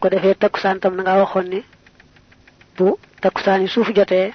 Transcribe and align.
ko 0.00 0.08
defee 0.08 0.34
takkusaan 0.34 0.80
tam 0.80 0.94
nga 1.02 1.18
waxoon 1.20 1.62
bu 2.76 2.96
takkusaan 3.22 3.62
yi 3.62 3.68
suuf 3.68 3.88
jotee 3.96 4.32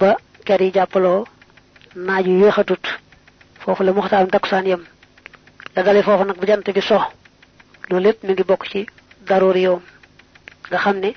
ba 0.00 0.16
ker 0.46 0.60
yi 0.62 0.70
jàppaloo 0.76 1.26
naaj 2.06 2.24
yu 2.26 2.40
yéexatut 2.40 2.84
la 3.86 3.92
muxtaaram 3.92 4.30
takkusaan 4.30 4.66
yem. 4.66 4.82
La 5.76 5.82
dale 5.82 6.02
foofu 6.02 6.24
nag 6.24 6.36
bu 6.40 6.46
jant 6.46 6.66
bi 6.74 6.80
so 6.82 6.98
loolu 7.88 8.04
lépp 8.04 8.22
mi 8.24 8.32
ngi 8.32 8.44
bokk 8.44 8.64
ci 8.70 8.80
daroor 9.28 9.56
yow 9.56 9.76
nga 10.68 10.78
xam 10.78 10.96
ne 10.98 11.10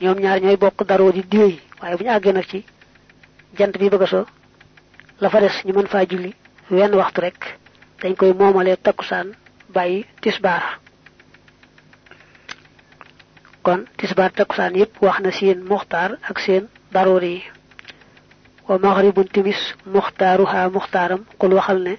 ñoom 0.00 0.18
ñaar 0.22 0.38
ñooy 0.42 0.56
bokk 0.56 0.78
daroor 0.88 1.14
yi 1.16 1.22
diwéy 1.30 1.54
waaye 1.80 1.96
bu 1.96 2.04
ñu 2.04 2.32
nag 2.32 2.46
ci 2.50 2.58
jant 3.58 3.74
bi 3.78 3.90
bëgg 3.90 4.06
so 4.06 4.20
la 5.20 5.28
fa 5.30 5.40
des 5.40 5.56
ñu 5.64 5.72
mën 5.74 5.86
faa 5.92 6.04
julli 6.08 6.32
wenn 6.70 6.94
waxtu 6.94 7.20
rek 7.20 7.40
dañ 8.00 8.14
koy 8.16 8.32
moomalee 8.32 8.76
takkusaan 8.76 9.28
bàyyi 9.74 10.06
tisbaar 10.22 10.62
kon 13.70 13.84
tisbaar 13.98 14.32
takkusaan 14.38 14.74
yépp 14.80 14.94
wax 15.06 15.16
na 15.24 15.30
seen 15.38 15.58
muxtaar 15.70 16.10
ak 16.30 16.38
seen 16.44 16.64
daroor 16.94 17.22
yi 17.22 17.38
wa 18.68 18.78
maghribun 18.84 19.28
timis 19.34 19.60
muxtaaruha 19.94 20.60
muxtaaram 20.76 21.22
kul 21.38 21.52
waxal 21.58 21.78
ne 21.86 21.94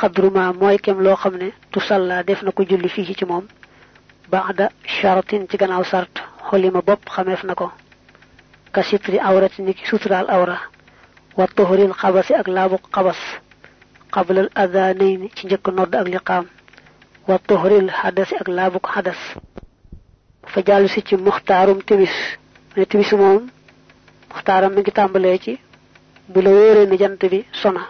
xadruma 0.00 0.52
mooy 0.60 0.78
kem 0.84 0.98
loo 1.04 1.16
xam 1.22 1.34
ne 1.36 1.48
tu 1.72 1.80
salla 1.80 2.22
def 2.22 2.40
na 2.42 2.50
ko 2.56 2.62
julli 2.68 2.88
fii 2.88 3.14
ci 3.18 3.24
moom 3.30 3.44
baada 4.32 4.66
sharatin 4.96 5.42
ci 5.50 5.56
gannaaw 5.60 5.84
sart 5.84 6.14
xolima 6.48 6.80
bopp 6.88 7.02
xameef 7.14 7.42
na 7.44 7.54
ko 7.54 7.66
ka 8.72 8.82
sitri 8.82 9.18
awrati 9.28 9.62
ni 9.62 9.74
ki 9.74 9.84
suturaal 9.86 10.26
awra 10.30 10.56
wa 11.36 11.46
tuhuril 11.56 11.92
xabasi 12.00 12.32
ak 12.40 12.48
laabu 12.48 12.76
xabas 12.94 13.20
qablal 14.14 14.48
adanayn 14.54 15.28
ci 15.36 15.46
njëkk 15.46 15.66
nodd 15.76 15.94
ak 15.94 16.06
liqaam 16.08 16.46
wa 17.28 17.36
tuhuril 17.46 17.88
xadasi 18.00 18.34
ak 18.40 18.48
laabu 18.48 18.78
xadas 18.94 19.20
fa 20.52 20.60
jàllu 20.66 20.88
si 20.88 21.02
ci 21.02 21.16
muxtaarum 21.16 21.82
timis. 21.82 22.14
Ne 22.76 22.84
timis 22.86 23.12
moom 23.12 23.48
muxtaaram 24.30 24.72
mi 24.74 24.80
ngi 24.80 24.90
tàmbalee 24.92 25.38
ci 25.38 25.58
bu 26.28 26.40
la 26.42 26.50
wóoree 26.50 26.86
ni 26.86 26.96
jant 26.98 27.20
bi 27.30 27.44
sona. 27.52 27.82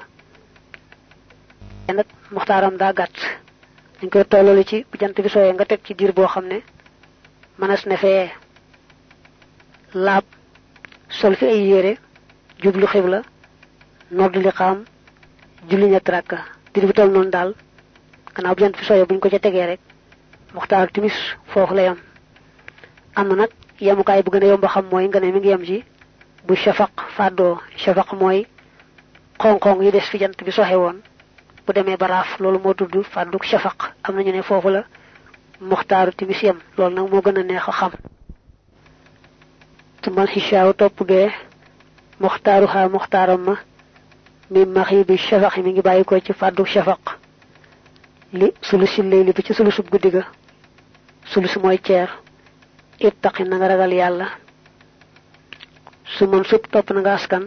Nag 1.88 2.06
muxtaaram 2.30 2.76
daa 2.76 2.92
gàtt. 2.92 3.16
Dañ 4.00 4.08
koy 4.10 4.24
tollale 4.24 4.64
ci 4.64 4.84
bu 4.90 4.98
jant 5.00 5.14
bi 5.22 5.28
sooyee 5.28 5.52
nga 5.52 5.64
teg 5.64 5.80
ci 5.84 5.94
diir 5.94 6.12
boo 6.12 6.26
xam 6.26 6.46
ne 6.46 6.58
mënees 7.58 7.86
ne 7.86 7.96
fee 7.96 8.30
laab 9.94 10.24
sol 11.08 11.34
fi 11.36 11.44
ay 11.46 11.60
yére 11.70 11.96
jublu 12.62 12.86
xibla 12.86 13.22
nodd 14.10 14.36
li 14.36 14.50
xaam 14.50 14.84
julli 15.68 15.86
ñetti 15.90 16.10
rakka. 16.10 16.38
Diir 16.74 16.86
bi 16.86 16.92
toll 16.92 17.10
noonu 17.10 17.30
daal 17.30 17.54
gannaaw 18.34 18.54
bu 18.54 18.60
jant 18.62 18.76
bi 18.78 18.84
sooyee 18.84 19.06
buñ 19.06 19.18
ko 19.20 19.28
ca 19.30 19.38
tegee 19.38 19.66
rek 19.66 19.80
muxtaar 20.54 20.90
timis 20.92 21.16
foofu 21.52 21.74
la 21.74 21.82
yam 21.82 21.98
am 23.16 23.28
na 23.28 23.34
nag 23.34 23.50
yemukaay 23.80 24.22
bu 24.22 24.30
gën 24.30 24.44
a 24.44 24.46
yomb 24.52 24.64
xam 24.66 24.84
mooy 24.90 25.06
nga 25.08 25.20
ne 25.20 25.32
mi 25.32 25.38
ngi 25.40 25.48
yem 25.48 25.64
ci 25.64 25.84
bu 26.46 26.54
shafaq 26.54 26.92
fàddoo 27.16 27.58
shafaq 27.76 28.12
mooy 28.20 28.46
xonq-xonq 29.40 29.82
yi 29.84 29.90
des 29.90 30.00
fi 30.10 30.18
jant 30.18 30.36
bi 30.44 30.50
soxe 30.52 30.74
woon. 30.76 31.00
Bu 31.66 31.72
demee 31.74 31.96
ba 31.96 32.06
raaf 32.06 32.38
loolu 32.40 32.58
moo 32.58 32.74
tudd 32.74 32.94
shafaq. 33.42 33.78
Am 34.04 34.14
nañu 34.16 34.32
ne 34.32 34.42
foofu 34.42 34.68
la 34.70 34.84
muxtaaru 35.60 36.12
timis 36.14 36.40
yem. 36.42 36.58
Loolu 36.78 36.94
nag 36.94 37.10
moo 37.10 37.20
gën 37.22 37.38
a 37.38 37.42
neex 37.42 37.68
a 37.68 37.72
xam. 37.72 37.92
Tumal 40.02 40.28
xishaaw 40.28 40.72
topp 40.74 41.02
gee 41.08 41.28
muxtaaru 42.20 42.66
xaa 42.66 42.88
muxtaaram 42.88 43.40
ma. 43.44 43.56
Mi 44.50 44.64
maxi 44.64 45.04
bi 45.04 45.16
shafaq 45.16 45.56
mi 45.58 45.70
ngi 45.72 45.82
bàyyi 45.82 46.04
ko 46.04 46.20
ci 46.20 46.32
shafaq. 46.74 47.00
Li 48.32 48.52
sulusi 48.62 49.02
layli 49.02 49.32
bi 49.32 49.42
ci 49.42 49.52
sulusub 49.54 49.90
guddi 49.90 50.10
ga. 50.10 50.22
Sulus 51.24 51.56
mooy 51.56 51.78
ittaqi 53.00 53.44
na 53.44 53.56
nga 53.56 53.68
ragal 53.68 53.92
yàlla. 53.92 54.26
Su 56.16 56.26
man 56.26 56.44
sub 56.44 56.66
topp 56.70 56.90
na 56.90 57.00
nga 57.00 57.14
askan. 57.14 57.44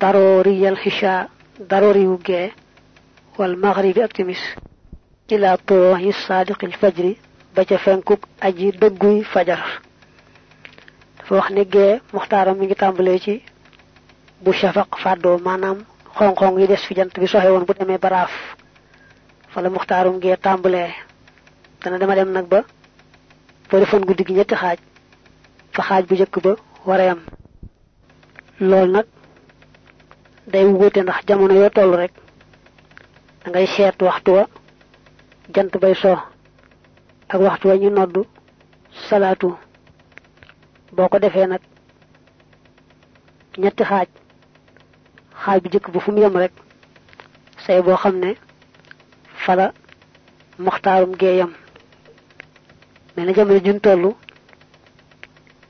Darooriyal 0.00 0.76
xisha 0.76 1.28
daroori 1.70 2.06
wu 2.06 2.18
gee 2.24 2.52
wal 3.38 3.56
maghribi 3.56 4.02
ak 4.02 4.12
timis. 4.12 4.40
Ila 5.28 5.56
tooxi 5.58 6.12
saadiqil 6.12 6.72
fajri 6.80 7.18
ba 7.54 7.64
ca 7.64 7.78
fenkuk 7.78 8.20
aji 8.40 8.72
dëgguy 8.80 9.22
fajar. 9.24 9.62
Dafa 11.18 11.34
wax 11.34 11.50
ne 11.50 11.64
gee 11.72 12.00
muxtaaram 12.12 12.56
mi 12.58 12.66
ngi 12.66 12.74
tàmbalee 12.74 13.18
ci 13.18 13.42
bu 14.42 14.52
shafaq 14.52 14.96
fàddoo 15.02 15.38
maanaam 15.38 15.78
xong-xong 16.18 16.58
yi 16.60 16.66
des 16.66 16.76
fi 16.86 16.94
jant 16.94 17.12
bi 17.18 17.26
soxe 17.26 17.48
woon 17.50 17.64
bu 17.64 17.72
demee 17.78 17.98
baraaf. 17.98 18.30
Fa 19.48 19.60
la 19.62 19.70
muxtaarum 19.70 20.20
gee 20.20 20.36
tàmbalee. 20.36 20.90
Dana 21.82 21.98
dema 21.98 22.14
dem 22.14 22.32
nag 22.32 22.46
ba 22.48 22.64
defoon 23.78 24.04
guddi 24.06 24.24
gi 24.26 24.32
ñetti 24.34 24.54
xaaj 24.62 24.78
fa 25.74 25.82
xaaj 25.88 26.02
bu 26.08 26.14
njëkk 26.14 26.36
ba 26.44 26.52
war 26.86 27.00
a 27.00 27.04
yam. 27.08 27.20
Loolu 28.68 28.92
nag 28.92 29.06
day 30.52 30.64
wuute 30.64 31.00
ndax 31.02 31.20
jamono 31.28 31.54
yoo 31.54 31.70
toll 31.70 31.94
rek 32.00 32.12
da 33.44 33.50
ngay 33.50 33.66
seet 33.66 34.02
waxtu 34.02 34.30
wa 34.36 34.44
jant 35.54 35.72
bay 35.82 35.94
so 35.94 36.12
ak 37.32 37.40
waxtu 37.40 37.68
wa 37.68 37.74
ñu 37.76 37.90
noddu 37.90 38.22
salaatu. 39.08 39.48
Boo 40.92 41.08
ko 41.08 41.18
defee 41.18 41.46
ñetti 43.62 43.84
xaaj 43.90 44.08
xaaj 45.42 45.58
bu 45.62 45.68
njëkk 45.68 45.86
bu 45.92 46.00
fu 46.00 46.10
mu 46.12 46.38
rek 46.38 46.52
say 47.64 47.78
ne 48.22 48.30
fala 49.44 49.66
muxtaarum 50.64 51.12
gee 51.20 51.44
mais 53.16 53.24
na 53.26 53.32
jamono 53.34 53.58
juñ 53.66 53.78
toll 53.80 54.14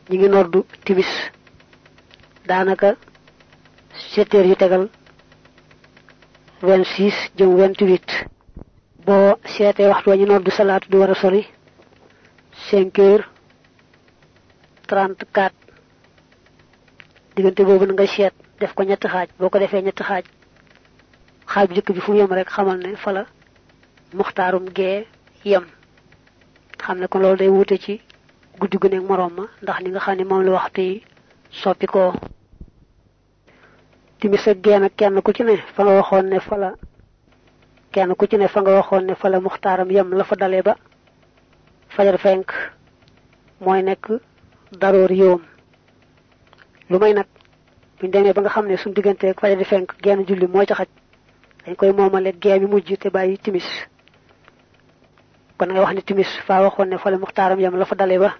ñi 0.09 0.17
ngi 0.19 0.29
noddu 0.29 0.65
timis 0.85 1.11
daanaka 2.47 2.97
sept 4.13 4.35
heures 4.35 4.49
yu 4.51 4.57
tegal 4.57 4.89
vingt 6.63 6.87
six 6.95 7.15
jëm 7.37 7.57
vingt 7.57 7.81
huit 7.81 8.09
boo 9.07 9.35
seetee 9.45 9.89
waxtu 9.89 10.11
wa 10.11 10.17
ñu 10.17 10.27
noddu 10.27 10.51
salaatu 10.51 10.89
di 10.91 10.97
war 10.97 11.11
a 11.11 11.15
sori 11.15 11.47
cinq 12.69 12.99
heures 12.99 13.27
trente 14.87 15.25
quatre 15.35 15.57
diggante 17.37 17.63
boobu 17.65 17.87
na 17.87 17.93
nga 17.93 18.07
seet 18.07 18.35
def 18.61 18.75
ko 18.75 18.83
ñetti 18.83 19.09
xaaj 19.09 19.29
boo 19.39 19.49
ko 19.51 19.59
defee 19.59 19.83
ñetti 19.83 20.03
xaaj 20.03 20.25
xaaj 21.53 21.67
bu 21.69 21.73
njëkk 21.75 21.93
bi 21.95 22.01
fu 22.01 22.15
yem 22.15 22.33
rek 22.33 22.49
xamal 22.51 22.79
ne 22.79 22.97
fala 22.97 23.23
muxtaarum 24.13 24.67
gee 24.77 25.07
yem 25.45 25.65
xam 26.83 26.99
ne 26.99 27.07
kon 27.09 27.21
day 27.37 27.49
wute 27.49 27.77
ci 27.79 28.01
guddi 28.59 28.77
gu 28.79 28.89
nekk 28.89 29.05
moroom 29.09 29.33
ma 29.37 29.45
ndax 29.63 29.81
ni 29.83 29.91
nga 29.91 30.01
xam 30.01 30.17
ne 30.17 30.25
moom 30.25 30.43
la 30.45 30.51
waxtu 30.53 30.83
soppi 31.51 31.87
ko. 31.87 32.13
Timis 34.21 34.47
ak 34.49 34.59
gee 34.65 34.79
nag 34.79 34.93
kenn 34.97 35.23
ku 35.23 35.33
ci 35.33 35.43
ne 35.45 35.57
fa 35.75 35.83
nga 35.85 35.95
waxoon 35.99 36.27
ne 36.29 36.39
fa 36.41 36.57
la 36.57 36.71
kenn 37.93 38.15
ku 38.15 38.27
ci 38.27 38.37
ne 38.37 38.49
fa 38.49 38.61
nga 38.61 38.73
waxoon 38.79 39.05
ne 39.07 39.15
fa 39.15 39.29
la 39.29 39.41
muxtaaram 39.41 39.91
yem 39.91 40.13
la 40.15 40.25
fa 40.25 40.37
dalee 40.37 40.63
ba 40.63 40.77
fajar 41.89 42.19
fenk 42.19 42.49
mooy 43.61 43.83
nekk 43.83 44.05
daroor 44.81 45.11
yoom. 45.13 45.41
Lu 46.91 46.99
may 46.99 47.13
nag 47.15 47.27
buñ 48.01 48.11
ba 48.35 48.41
nga 48.43 48.51
xam 48.51 48.67
ne 48.67 48.77
suñ 48.77 48.93
digganteeg 48.95 49.41
fajar 49.41 49.65
fenk 49.65 49.89
genn 50.03 50.25
julli 50.27 50.47
moo 50.47 50.65
ca 50.67 50.75
xaj 50.75 50.89
dañ 51.65 51.75
koy 51.77 51.93
moomale 51.93 52.33
mi 52.61 52.67
mujj 52.67 52.97
timis 53.43 53.69
kon 55.61 55.69
ngay 55.73 55.81
wax 55.85 55.95
ne 55.95 56.03
timis 56.09 56.31
faa 56.47 56.63
waxoon 56.65 56.89
ne 56.89 56.97
fa 56.99 57.11
la 57.11 57.19
muxtaaram 57.19 57.61
yam 57.61 57.77
la 57.77 57.85
fa 57.85 57.95
dalee 57.95 58.19
ba 58.19 58.31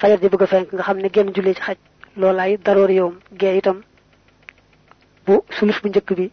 fajar 0.00 0.18
di 0.18 0.28
bëgg 0.28 0.44
fenk 0.52 0.72
nga 0.74 0.82
xam 0.82 0.98
ne 0.98 1.08
genn 1.14 1.30
julli 1.34 1.54
ci 1.54 1.60
xaj 1.66 1.78
loolaay 2.20 2.56
daroor 2.66 2.90
yowm 2.90 3.14
gee 3.40 3.56
itam 3.58 3.78
bu 5.26 5.34
sulus 5.56 5.78
bu 5.82 5.88
njëkk 5.88 6.10
bi 6.18 6.26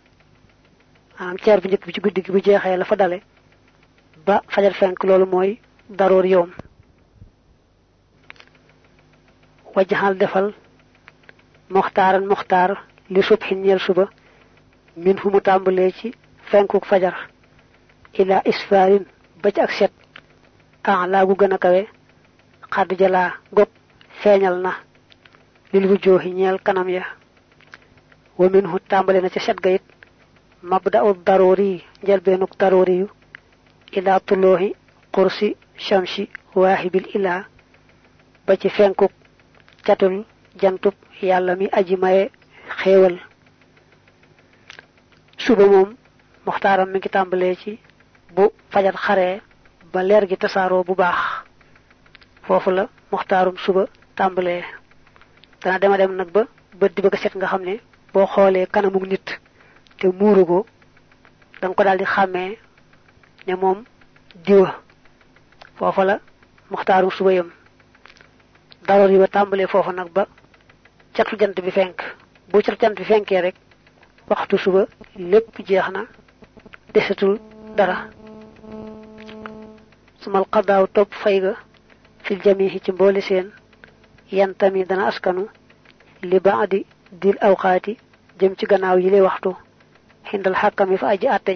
maanaam 1.19 1.37
ceer 1.43 1.59
bu 1.61 1.67
njëkk 1.67 1.85
bi 1.85 1.93
ci 1.93 2.01
guddi 2.01 2.21
gi 2.25 2.31
bu 2.31 2.39
jeexee 2.45 2.77
la 2.77 2.85
fa 2.85 2.95
dale 2.95 3.17
ba 4.25 4.41
fajar 4.53 4.73
fenk 4.73 5.03
loolu 5.03 5.25
mooy 5.33 5.59
daroor 5.89 6.25
yowm 6.25 6.49
wajjaxal 9.75 10.15
defal 10.17 10.47
muxtaaran 11.69 12.25
muxtaar 12.31 12.71
li 13.13 13.21
subxin 13.21 13.61
ñeel 13.61 13.79
suba 13.79 14.05
min 15.03 15.17
fu 15.17 15.29
mu 15.29 15.39
tàmbalee 15.41 15.91
ci 15.91 16.13
fenkuk 16.49 16.85
fajar 16.85 17.15
ila 18.19 18.41
isfaarin 18.51 19.05
ba 19.45 19.51
ci 19.53 19.61
ak 19.61 19.71
set 19.77 19.93
laa 21.11 21.25
gu 21.27 21.35
gën 21.39 21.53
a 21.53 21.57
kawe 21.63 21.81
xadd 22.73 22.91
jalaa 22.99 23.29
gog 23.55 23.69
feeñal 24.21 24.55
na 24.65 24.71
lil 25.71 25.85
wu 25.89 25.95
jooxi 26.03 26.29
ñeel 26.37 26.57
kanam 26.65 26.89
ya. 26.89 27.03
Wa 28.39 28.49
min 28.49 28.65
hu 28.71 28.77
tàmbale 28.89 29.19
na 29.21 29.29
ca 29.29 29.39
set 29.39 29.57
ga 29.63 29.69
it 29.77 29.83
mabda 30.69 31.03
u 31.07 31.13
daroori 31.27 31.67
yi 31.73 31.83
njëlbeenuk 32.03 32.57
daroori 32.59 32.95
yu 33.01 33.07
ila 33.97 34.19
tulooxi 34.27 34.69
xursi 35.13 35.47
shamsi 35.85 36.23
waaxibil 36.55 37.05
ilaa 37.15 37.45
ba 38.45 38.53
ci 38.61 38.69
fenkuk 38.69 39.11
catul 39.85 40.25
jantub 40.61 40.95
yàlla 41.21 41.53
mi 41.55 41.67
aji 41.71 41.95
maye 42.03 42.23
xéewal. 42.79 43.15
Suba 45.43 45.65
moom 45.71 45.89
muxtaaram 46.45 46.89
mi 46.91 46.97
ngi 46.99 47.09
tàmbalee 47.09 47.55
ci 47.61 47.71
bu 48.35 48.45
fajar 48.75 48.95
xaree 49.05 49.35
ba 49.93 49.99
leer 50.03 50.23
gi 50.29 50.37
tasaaroo 50.43 50.83
bu 50.87 50.93
baax. 51.01 51.19
Foofu 52.45 52.69
la 52.77 52.83
muxtaarum 53.11 53.57
suba 53.65 53.83
tàmbalee. 54.17 54.63
Dana 55.61 55.79
dema 55.79 55.97
dem 55.97 56.11
nag 56.15 56.29
ba 56.35 56.41
bët 56.79 56.91
di 56.95 57.01
bëgg 57.01 57.15
set 57.21 57.33
nga 57.35 57.47
xam 57.51 57.63
ne 57.63 57.75
boo 58.13 58.25
xoolee 58.33 58.67
nit 59.11 59.27
te 59.97 60.07
muuru 60.19 60.43
ko 60.45 60.65
da 61.61 61.67
nga 61.67 61.75
ko 61.75 61.83
daal 61.83 61.97
di 61.97 62.03
xàmmee 62.05 62.57
ne 63.47 63.53
moom 63.55 63.79
diwa. 64.45 64.71
Foofa 65.77 66.03
la 66.05 66.19
muxtaarum 66.71 67.11
suba 67.11 67.31
yam 67.33 67.49
daroor 68.87 69.09
yi 69.11 69.17
ba 69.19 69.27
tàmbalee 69.27 69.67
foofa 69.67 69.91
nag 69.93 70.09
ba 70.11 70.27
catu 71.15 71.37
jant 71.39 71.55
bi 71.65 71.71
fenk. 71.71 71.97
Bu 72.49 72.61
catu 72.61 72.77
jant 72.81 72.95
bi 72.99 73.03
fenkee 73.05 73.41
rek 73.41 73.55
waxtu 74.29 74.57
suba 74.57 74.81
lépp 75.15 75.55
jeex 75.67 75.87
na 75.95 76.01
desatul 76.93 77.39
dara 77.77 77.97
sumal 80.25 80.45
qadaaw 80.55 80.85
topp 80.95 81.13
fay 81.21 81.37
ga 81.39 81.53
fil 82.25 82.39
jamihi 82.43 82.79
ci 82.83 82.91
mboole 82.91 83.21
yantami 84.31 84.83
dana 84.89 85.07
askanu 85.11 85.43
li 86.29 86.39
baadi 86.45 86.79
dil 87.21 87.37
awqaati 87.47 87.93
jëm 88.39 88.55
ci 88.57 88.65
gannaaw 88.65 88.97
yi 89.03 89.09
lay 89.13 89.21
waxtu 89.21 89.51
xindal 90.29 90.55
xàkkami 90.61 90.97
fa 90.97 91.07
aji 91.13 91.27
àtte 91.27 91.51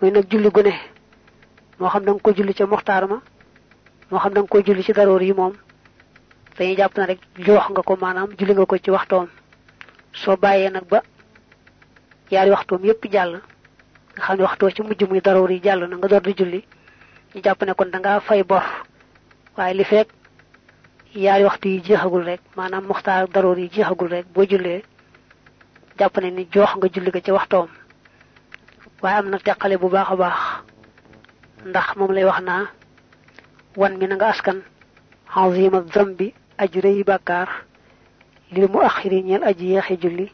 muy 0.00 0.10
julli 0.30 0.50
gu 0.50 0.62
ne 0.62 0.72
moo 1.78 1.88
xam 1.92 2.04
da 2.04 2.12
ko 2.24 2.32
julli 2.36 2.52
ca 2.54 2.66
muxtaar 2.66 3.04
ma 3.08 3.18
xam 4.18 4.32
da 4.34 4.42
ko 4.42 4.58
julli 4.66 4.82
ci 4.82 4.92
daroor 4.92 5.22
yi 5.22 5.32
moom 5.32 5.52
dañuy 6.58 6.76
jàpp 6.76 6.96
na 6.96 7.06
rek 7.06 7.20
jox 7.46 7.64
nga 7.70 7.82
ko 7.82 7.96
maanaam 7.96 8.28
julli 8.38 8.52
nga 8.54 8.66
ko 8.66 8.76
ci 8.76 8.90
waxtoom. 8.90 9.28
Soo 10.12 10.36
bàyyee 10.36 10.70
nag 10.70 10.84
ba 10.90 11.02
yaari 12.30 12.50
yépp 12.84 13.04
nga 14.16 14.24
xam 14.26 14.36
ci 14.74 14.82
mujj 14.82 15.02
muy 15.08 15.20
yi 15.50 15.60
na 15.86 15.96
nga 15.96 16.08
julli 16.36 16.64
ñu 17.34 17.40
jàpp 17.44 17.62
ne 17.64 17.72
kon 17.74 17.90
da 17.90 17.98
ngaa 17.98 18.20
fay 18.20 18.42
bor 18.42 18.62
waaye 19.56 19.74
li 19.74 19.84
fekk 19.84 20.08
yaari 21.14 21.44
waxtu 21.44 21.68
yi 21.68 21.80
jeexagul 21.84 22.24
rek 22.24 22.40
maanaam 22.56 22.84
muxtaar 22.86 23.28
daroor 23.28 23.58
yi 23.58 23.68
jeexagul 23.70 24.08
rek 24.08 24.26
boo 24.34 24.44
jullee 24.50 24.82
jàpp 25.98 26.16
ne 26.20 26.30
ni 26.30 26.48
jox 26.52 26.70
nga 26.76 26.88
julli 26.92 27.10
ga 27.10 27.20
ci 27.20 27.30
waxtoom. 27.32 27.68
Waaye 29.02 29.16
am 29.18 29.28
na 29.30 29.38
teqale 29.38 29.76
bu 29.78 29.88
baax 29.88 30.08
a 30.12 30.16
baax 30.16 30.38
ndax 31.66 31.96
moom 31.96 32.12
lay 32.12 32.24
wax 32.24 32.40
naa 32.42 32.64
wan 33.76 33.96
mi 33.98 34.06
na 34.06 34.14
nga 34.16 34.28
askan. 34.28 34.60
Azima 35.34 35.82
zambi 35.94 36.34
aji 36.58 36.80
rëy 36.80 37.04
bàkkaar 37.04 37.48
lil 38.52 38.68
mu 38.68 38.80
axiri 38.80 39.22
ñeel 39.22 39.44
aji 39.44 39.66
yeexi 39.72 39.96
julli 40.02 40.26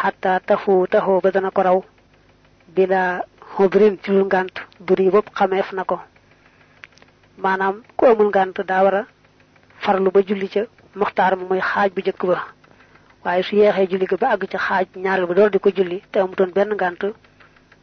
xataa 0.00 0.40
tafu 0.40 0.86
taxoo 0.90 1.20
ba 1.20 1.30
dana 1.30 1.50
ko 1.50 1.62
raw 1.62 1.78
bila 2.74 3.24
xobrin 3.56 3.96
ci 4.02 4.10
lu 4.10 4.24
ngànt 4.24 4.52
duri 4.80 5.10
bopp 5.10 5.30
xameef 5.34 5.72
na 5.72 5.84
ko 5.84 5.98
maanaam 7.42 7.76
ku 7.96 8.02
amul 8.06 8.28
ngànt 8.30 8.58
daa 8.70 8.82
war 8.84 8.94
a 8.94 9.02
farlu 9.82 10.10
ba 10.10 10.20
julli 10.28 10.48
ca 10.54 10.62
muxtaar 10.98 11.32
ma 11.36 11.44
mooy 11.48 11.60
xaaj 11.70 11.90
bu 11.94 12.00
njëkk 12.00 12.22
ba. 12.30 12.38
Waaye 13.24 13.42
su 13.42 13.54
yeexee 13.56 13.86
julli 13.90 14.06
ga 14.10 14.16
ba 14.22 14.26
àgg 14.34 14.44
ca 14.52 14.58
xaaj 14.66 14.86
ñaareel 15.04 15.26
ba 15.28 15.34
door 15.34 15.50
di 15.50 15.58
ko 15.58 15.70
julli 15.76 15.98
te 16.12 16.18
amutoon 16.20 16.50
benn 16.56 16.74
ngànt 16.74 17.02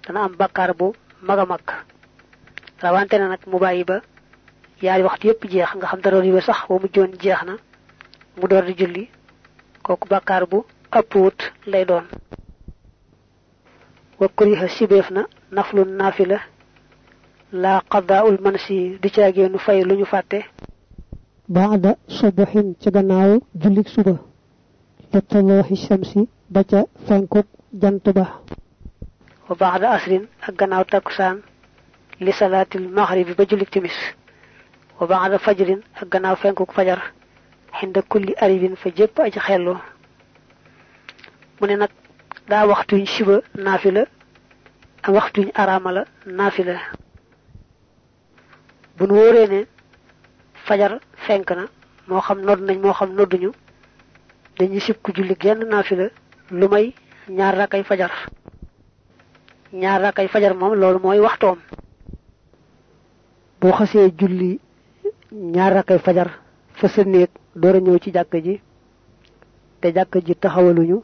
dana 0.06 0.20
am 0.26 0.34
bakkaar 0.40 0.72
bu 0.80 0.88
mag 1.28 1.40
a 1.40 1.46
mag. 1.46 1.64
Rawante 2.84 3.16
na 3.18 3.28
nag 3.28 3.42
mu 3.48 3.58
bàyyi 3.60 3.84
ba 3.84 3.98
yaari 4.82 5.04
waxtu 5.04 5.28
yépp 5.28 5.44
jeex 5.52 5.72
nga 5.76 5.88
xam 5.88 6.00
yi 6.26 6.32
ba 6.32 6.42
sax 6.42 6.60
ba 6.68 6.76
mujjoon 6.82 7.12
jeex 7.24 7.42
na 7.48 7.54
mu 8.40 8.48
door 8.48 8.64
di 8.66 8.74
julli 8.80 9.04
kooku 9.86 10.08
bakkaar 10.08 10.44
bu 10.52 10.66
ëpp 10.92 11.14
lay 11.72 11.86
doon. 11.86 12.06
Wa 14.20 14.28
kuriha 14.36 14.68
sibeef 14.68 15.10
na 15.12 15.22
naflu 15.52 15.84
naafila 15.86 16.40
laa 17.64 17.80
qadaa'ul 17.94 18.38
mansi 18.46 18.78
di 19.02 19.10
caageenu 19.16 19.58
fay 19.66 19.80
lu 19.88 19.94
ñu 20.00 20.06
fàtte 20.14 20.40
baada 21.56 21.92
subuhin 22.18 22.68
ca 22.82 22.90
gannaaw 22.96 23.32
jullik 23.62 23.88
suba 23.96 24.14
li 25.14 25.20
talooxi 25.30 25.76
shamsi 25.86 26.22
ba 26.54 26.62
ca 26.64 26.80
fenkuk 27.08 27.48
jant 27.82 28.06
ba. 28.18 28.26
Wa 29.50 29.56
baada 29.62 29.88
asrin 29.96 30.24
ak 30.48 30.56
gannaaw 30.60 30.84
takkusaan 30.92 31.38
li 32.20 32.32
salaatil 32.32 32.88
maxribi 32.98 33.34
ba 33.38 33.44
jullik 33.50 33.70
timis. 33.72 33.98
Wa 35.00 35.08
baada 35.08 35.38
fajrin 35.46 35.82
ak 36.02 36.08
gannaaw 36.14 36.36
fenkuk 36.36 36.72
fajar 36.74 37.00
xinda 37.80 38.02
kulli 38.02 38.34
aribin 38.44 38.76
fa 38.76 38.90
jépp 38.98 39.20
aji 39.20 39.40
xellu. 39.40 39.76
Mu 41.60 41.68
ne 41.68 41.76
nag 41.76 41.92
daa 42.50 42.66
waxtuñ 42.68 43.06
siba 43.06 43.36
naafila 43.56 44.04
ak 45.04 45.14
waxtuñ 45.18 45.48
araama 45.62 45.92
la 45.92 46.04
naafila 46.26 46.76
bu 48.98 49.08
nu 49.08 49.14
wóoree 49.14 49.48
ne 49.48 49.60
fajar 50.68 51.00
fenk 51.26 51.50
na 51.52 51.66
moo 52.08 52.22
xam 52.22 52.40
nodd 52.42 52.62
nañ 52.68 52.78
moo 52.82 52.94
xam 52.94 53.10
nodduñu 53.18 53.52
dañuy 54.58 54.80
sib 54.80 54.98
ku 55.04 55.12
julli 55.16 55.36
genn 55.40 55.68
naafila 55.70 56.08
lu 56.52 56.68
may 56.70 56.94
ñaar 57.30 57.56
fajar. 57.84 58.12
Ñaar 59.74 60.02
rakkay 60.02 60.28
fajar 60.28 60.54
moom 60.56 60.74
loolu 60.76 61.00
mooy 61.00 61.20
waxtoom. 61.20 61.58
Boo 63.60 63.72
xasee 63.74 64.14
julli 64.20 64.60
ñaar 65.32 65.74
fajar 66.00 66.30
fa 66.80 66.88
sa 66.88 67.04
néeg 67.04 67.30
door 67.56 67.76
a 67.76 67.80
ñëw 67.80 67.98
ci 68.00 68.12
jàkk 68.14 68.34
ji 68.44 68.62
te 69.82 69.92
jàkk 69.94 70.14
ji 70.26 70.36
taxawaluñu 70.36 71.04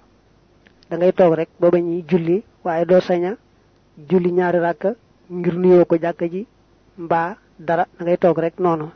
da 0.89 0.97
ngay 0.97 1.13
toog 1.13 1.33
rek 1.33 1.49
booba 1.59 1.79
ñuy 1.79 2.03
julli 2.09 2.43
waaye 2.63 2.85
doo 2.85 3.01
saña 3.01 3.35
julli 4.09 4.31
ñaari 4.31 4.59
ngir 5.29 5.55
nuyoo 5.57 5.85
ko 5.85 5.95
jàkk 5.97 6.21
ji 6.31 6.47
mbaa 6.97 7.35
dara 7.67 7.85
da 7.97 8.03
ngay 8.05 8.17
toog 8.17 8.37
rek 8.39 8.55
noonu. 8.59 8.87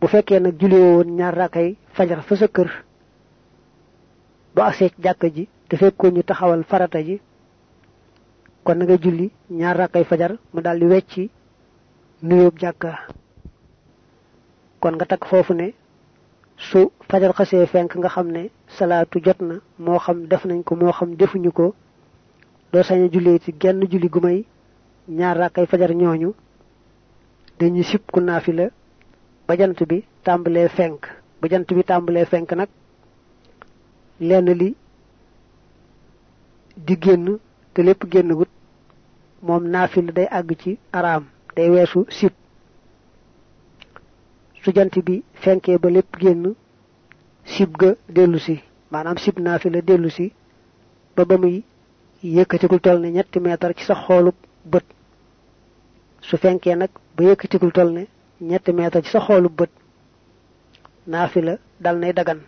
Bu 0.00 0.06
fekkee 0.06 0.40
nag 0.40 0.54
julli 0.60 0.76
woon 0.76 1.08
ñaar 1.18 1.34
fajar 1.96 2.20
fa 2.22 2.36
sa 2.36 2.46
kër 2.48 2.68
ba 4.54 4.62
agsee 4.68 4.90
jàkk 5.04 5.22
ji 5.34 5.48
te 5.68 5.76
fekkoon 5.76 6.14
ñu 6.14 6.22
taxawal 6.22 6.62
farata 6.64 6.98
ji 7.06 7.20
kon 8.64 8.74
na 8.78 8.84
nga 8.84 8.96
julli 9.02 9.26
ñaar 9.50 9.76
fajar 10.10 10.32
mu 10.52 10.60
daldi 10.60 10.86
wecci 10.86 11.30
nuyoob 12.22 12.58
jàkka. 12.62 12.90
Kon 14.80 14.92
nga 14.94 15.06
takk 15.06 15.24
foofu 15.30 15.52
ne 15.54 15.74
su 16.56 16.90
fajar 17.08 17.32
xasee 17.38 17.66
fenk 17.66 17.90
nga 17.96 18.08
xam 18.08 18.28
ne 18.30 18.50
salaatu 18.76 19.18
jot 19.24 19.40
na 19.40 19.54
moo 19.78 19.98
xam 19.98 20.18
def 20.30 20.44
nañ 20.44 20.62
ko 20.66 20.74
moo 20.76 20.92
xam 20.92 21.10
defuñu 21.16 21.50
ko 21.52 21.74
doo 22.72 22.82
sañ 22.82 23.00
a 23.04 23.38
ci 23.44 23.54
genn 23.60 23.80
julli 23.90 24.08
gu 24.08 24.20
ñaar 25.08 25.50
fajar 25.70 25.92
ñooñu 25.94 26.34
dañuy 27.58 27.84
sib 27.84 28.02
ku 28.12 28.20
naafila 28.20 28.66
ba 29.46 29.56
jant 29.56 29.78
bi 29.88 30.04
tàmbalee 30.24 30.68
fenk. 30.68 31.00
Ba 31.40 31.48
jant 31.48 31.68
bi 31.76 31.82
tàmbalee 31.84 32.24
fenk 32.26 32.52
nag 32.52 32.68
lenn 34.20 34.48
li 34.60 34.74
di 36.86 36.94
génn 37.02 37.38
te 37.74 37.82
lépp 37.82 38.02
génn 38.12 38.34
gut 38.38 38.48
moom 39.42 39.64
naafila 39.68 40.12
day 40.12 40.28
àgg 40.38 40.50
ci 40.62 40.78
araam 40.92 41.24
day 41.56 41.68
weesu 41.70 42.04
sib 42.10 42.32
su 44.62 44.72
jant 44.76 44.94
bi 45.06 45.22
fenkee 45.42 45.78
ba 45.78 45.88
lépp 45.90 46.16
génn 46.20 46.54
sib 47.44 47.76
ga 47.80 47.90
dellu 48.08 48.38
si. 48.38 48.60
Maanaam 48.90 49.18
sib 49.18 49.38
naafila 49.38 49.80
dellu 49.82 50.10
si 50.10 50.32
ba 51.16 51.24
ba 51.24 51.36
muy 51.38 51.62
yëkkatikul 52.22 52.80
toll 52.80 53.00
ne 53.00 53.08
ñetti 53.10 53.40
meetar 53.40 53.72
ci 53.76 53.84
sa 53.84 53.94
xoolub 53.94 54.34
bët 54.64 54.84
su 56.28 56.36
fenkee 56.36 56.74
nag 56.76 56.90
ba 57.16 57.22
yëkkatikul 57.24 57.72
toll 57.72 57.90
ne 57.96 58.02
ñetti 58.40 58.72
meetar 58.72 59.02
ci 59.04 59.10
sa 59.10 59.20
xoolub 59.20 59.54
bët 59.58 59.70
naafila 61.06 61.54
dal 61.80 61.96
nay 61.98 62.12
dagan. 62.12 62.40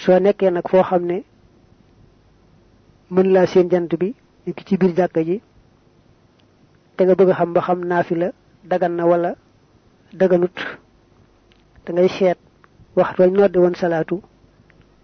Soo 0.00 0.18
nekkee 0.20 0.50
nag 0.50 0.66
foo 0.70 0.98
ne 1.00 1.16
mën 3.10 3.28
laa 3.32 3.46
seen 3.46 3.68
jant 3.70 3.92
bi 4.00 4.14
nekk 4.46 4.58
ci 4.66 4.76
biir 4.76 4.92
jàkka 4.96 5.20
ji 5.28 5.36
te 6.96 7.04
nga 7.04 7.14
bëgg 7.18 7.32
xam 7.38 7.52
ba 7.54 7.60
xam 7.66 7.80
naafila 7.90 8.28
dagan 8.70 8.92
na 8.96 9.04
wala 9.10 9.30
daganut 10.12 10.56
da 11.84 11.92
ngay 11.92 12.08
seet 12.08 12.38
waxtu 12.96 13.22
wañ 13.22 13.32
noddi 13.36 13.58
woon 13.58 13.74
salaatu 13.74 14.16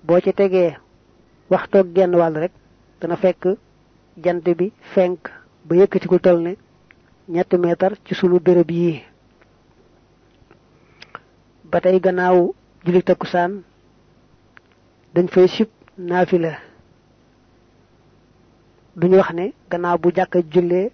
boo 0.06 0.20
ci 0.24 0.32
tegee 0.34 0.76
waxtoog 1.50 1.86
genn 1.96 2.14
wàll 2.20 2.34
rek 2.42 2.52
dana 3.00 3.16
fekk 3.16 3.42
jant 4.24 4.44
bi 4.58 4.72
fenk 4.94 5.20
ba 5.66 5.76
yëkkatikul 5.76 6.20
toll 6.20 6.40
ne 6.42 6.52
ñetti 7.28 7.56
meetar 7.58 7.92
ci 8.04 8.14
sunu 8.14 8.38
béréb 8.40 8.70
yii 8.70 9.02
ba 11.70 11.80
tey 11.80 12.00
gannaaw 12.00 12.54
julli 12.84 13.02
takkusaan 13.02 13.62
dañ 15.14 15.26
fay 15.28 15.48
sib 15.48 15.68
naafila. 15.98 16.52
Duñu 18.96 19.16
wax 19.16 19.30
ne 19.32 19.52
gannaaw 19.70 19.98
bu 19.98 20.10
jàkka 20.16 20.38
jullee 20.52 20.90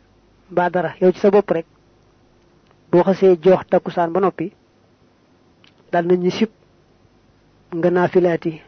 mbaa 0.50 0.70
dara 0.70 0.94
yow 1.00 1.12
ci 1.12 1.20
sa 1.20 1.30
bopp 1.30 1.50
rek. 1.50 1.66
Boo 2.90 3.02
xasee 3.02 3.36
joox 3.42 3.66
takkusaan 3.70 4.12
ba 4.12 4.20
noppi 4.20 4.52
dal 5.92 6.06
nañu 6.06 6.30
sib 6.30 6.50
nga 7.74 7.90
naafilaati 7.90 8.60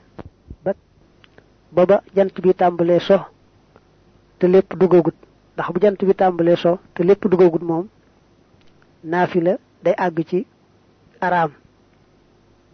ba 0.64 0.74
ba 1.86 2.02
jant 2.16 2.34
bi 2.42 2.54
tàmbalee 2.54 3.00
so 3.00 3.18
te 4.38 4.46
lépp 4.46 4.74
dugagut 4.78 5.14
ndax 5.54 5.68
bu 5.72 5.80
jant 5.82 6.00
bi 6.08 6.14
tàmbalee 6.14 6.56
so 6.56 6.78
te 6.94 7.02
lépp 7.02 7.22
dugagut 7.30 7.62
moom 7.62 7.86
naafila 9.04 9.52
day 9.84 9.94
àgg 9.96 10.18
ci 10.28 10.46
araam. 11.20 11.50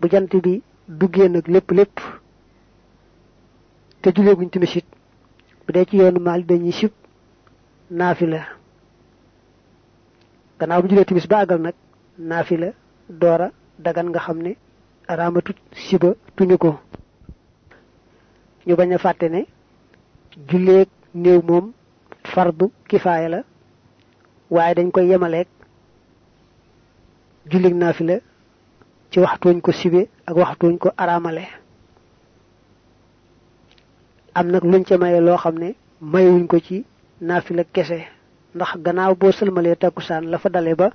Bu 0.00 0.08
jant 0.12 0.32
bi 0.44 0.62
duggee 0.88 1.28
nag 1.28 1.46
lépp 1.48 1.70
lépp 1.70 1.96
te 4.02 4.08
juleeguñ 4.14 4.48
timis 4.50 4.74
it 4.76 4.86
bu 5.66 5.72
dee 5.72 5.84
ci 5.88 5.96
yoonu 5.96 6.20
maal 6.20 6.42
dañuy 6.46 6.72
sib 6.72 6.92
naafila. 7.90 8.40
Gannaaw 10.58 10.82
bu 10.82 10.88
julee 10.88 11.04
timis 11.04 11.26
ba 11.28 11.38
àggal 11.42 11.60
nag 11.60 11.74
naafila 12.18 12.68
doora 13.20 13.50
dagan 13.84 14.08
nga 14.10 14.20
xam 14.24 14.38
ne 14.42 14.52
araamatut 15.08 15.56
siba 15.86 16.08
tuñu 16.36 16.56
ko. 16.58 16.70
Ñu 18.66 18.74
bañ 18.76 18.90
a 18.94 19.28
ne 19.28 19.40
julleeg 20.48 20.88
néew 21.14 21.40
moom 21.48 21.72
fardu 22.36 22.66
kifaaya 22.88 23.28
la 23.34 23.40
waaye 24.54 24.74
dañ 24.78 24.88
koy 24.94 25.06
yemaleeg 25.10 25.48
jullig 27.50 27.74
naafila 27.82 28.16
ci 29.10 29.16
waxtuñ 29.24 29.56
ko 29.64 29.70
sibe 29.72 30.00
ak 30.28 30.36
waxtuñ 30.42 30.74
ko 30.82 30.88
araamale. 31.02 31.44
Am 34.38 34.46
nag 34.52 34.64
luñ 34.70 34.82
ca 34.88 34.96
maye 35.02 35.20
loo 35.26 35.36
xam 35.42 35.56
ne 35.62 35.68
ko 36.50 36.56
ci 36.66 36.76
naafila 37.28 37.62
kese 37.74 37.98
ndax 38.54 38.70
gannaaw 38.84 39.14
boo 39.20 39.32
sëlmalee 39.32 39.76
takkusaan 39.82 40.24
la 40.30 40.38
fa 40.42 40.48
dale 40.54 40.72
ba 40.80 40.88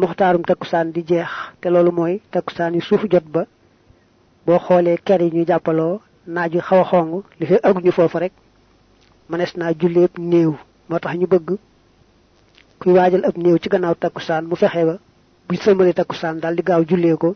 muxtaarum 0.00 0.42
takkusaan 0.48 0.92
di 0.94 1.02
jeex 1.08 1.30
te 1.60 1.68
loolu 1.70 1.92
mooy 1.98 2.14
takkusaan 2.32 2.74
yi 2.74 2.80
suuf 2.88 3.02
jot 3.12 3.24
ba 3.34 3.42
boo 4.46 4.58
xoolee 4.66 4.98
ker 5.06 5.20
yi 5.22 5.30
ñu 5.34 5.44
jàppaloo 5.50 6.00
naaj 6.34 6.52
wi 6.54 6.60
xaw 6.68 6.80
a 6.82 6.84
xong 6.90 7.22
li 7.38 7.46
fi 7.46 7.54
aguñu 7.68 7.92
foofu 7.92 8.18
rek 8.18 8.32
mënees 9.30 9.52
naa 9.56 9.72
julleeb 9.80 10.12
néew. 10.18 10.52
moo 10.88 10.98
tax 10.98 11.14
ñu 11.20 11.26
bëgg 11.32 11.48
kuy 12.80 12.92
waajal 12.96 13.24
ab 13.28 13.36
néew 13.42 13.56
ci 13.62 13.68
gannaaw 13.72 13.94
takkusaan 14.02 14.44
mu 14.48 14.56
fexe 14.56 14.82
ba 14.88 14.94
buñ 15.48 15.58
sëlmalee 15.64 15.92
takkusaan 15.98 16.40
daal 16.42 16.54
di 16.56 16.62
gaaw 16.68 16.82
jullee 16.90 17.16
ko 17.22 17.28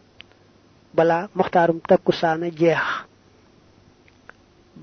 balaa 0.97 1.29
moxtaarum 1.35 1.79
takkusaana 1.89 2.47
jeex. 2.59 2.83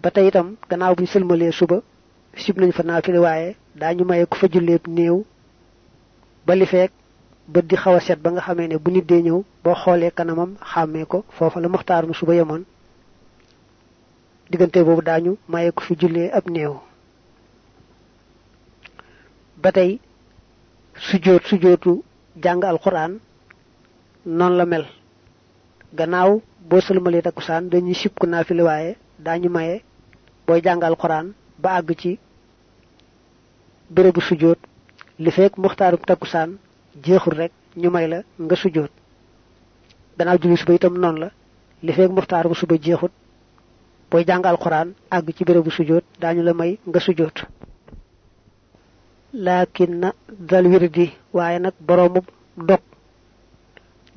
ba 0.01 0.09
tey 0.11 0.27
itam 0.27 0.47
gannaaw 0.69 0.93
bu 0.95 1.05
sëlmalee 1.05 1.51
suba 1.51 1.77
sib 2.43 2.57
nañ 2.59 2.71
fa 2.71 2.83
naafile 2.83 3.19
waaye 3.19 3.55
daañu 3.75 4.03
maye 4.05 4.25
ku 4.25 4.35
fa 4.37 4.47
julleeb 4.53 4.83
néew. 4.87 5.17
ba 6.45 6.53
li 6.55 6.65
feek 6.65 6.91
bët 7.53 7.65
di 7.69 7.75
xaw 7.75 7.95
a 7.95 7.99
set 7.99 8.19
ba 8.23 8.29
nga 8.31 8.41
xamee 8.41 8.67
ne 8.67 8.77
bu 8.77 8.91
nit 8.91 9.05
dee 9.09 9.21
ñëw 9.21 9.43
boo 9.63 9.75
xoolee 9.83 10.11
kanamam 10.11 10.51
xàmmee 10.71 11.05
ko 11.05 11.23
foofa 11.37 11.59
la 11.59 11.67
moxtaarum 11.67 12.13
suba 12.13 12.33
yemoon. 12.35 12.63
diggante 14.49 14.79
boobu 14.83 15.01
daañu 15.01 15.37
maye 15.47 15.71
ku 15.71 15.81
fi 15.83 15.95
jullee 15.99 16.29
ab 16.31 16.45
néew. 16.49 16.73
Ba 19.63 19.71
tey 19.71 19.91
sujjóot 21.07 21.43
sujjóotu 21.49 21.91
jàng 22.43 22.63
alquran 22.63 23.11
noonu 24.25 24.55
la 24.57 24.65
mel. 24.65 24.85
Gannaaw 25.97 26.31
boo 26.69 26.81
sëlmalee 26.81 27.21
takkusaan 27.21 27.69
dañuy 27.71 27.93
sib 28.01 28.13
ku 28.19 28.25
naafile 28.27 28.63
waaye 28.63 28.91
daañu 29.25 29.49
maye 29.49 29.75
booy 30.47 30.61
jàng 30.65 30.83
alquran 30.83 31.25
ba 31.61 31.69
àgg 31.79 31.89
ci 32.01 32.11
bérébu 33.95 34.21
sujjóot. 34.21 34.59
Li 35.23 35.31
fekk 35.31 35.57
muxtaarum 35.57 35.99
takkusaan 36.09 36.49
jeexul 37.03 37.33
rek 37.41 37.51
ñu 37.81 37.89
may 37.91 38.07
la 38.07 38.19
nga 38.43 38.55
sujjóot. 38.55 38.91
Gannaaw 40.17 40.37
julli 40.41 40.57
suba 40.57 40.73
itam 40.73 40.93
noonu 40.97 41.19
la. 41.19 41.29
Li 41.85 41.91
fekk 41.93 42.11
muxtaarum 42.11 42.53
suba 42.55 42.75
jeexut 42.85 43.11
booy 44.09 44.23
jàng 44.27 44.45
alquran 44.45 44.87
àgg 45.15 45.27
ci 45.35 45.43
daañu 46.21 46.41
la 46.43 46.53
may 46.53 46.79
nga 46.89 46.99
laakin 49.33 49.91
na 49.99 50.13
dal 50.29 50.65
wirdi 50.67 51.11
waaye 51.33 51.59
nag 51.59 51.73
boroomu 51.79 52.21
dog 52.57 52.81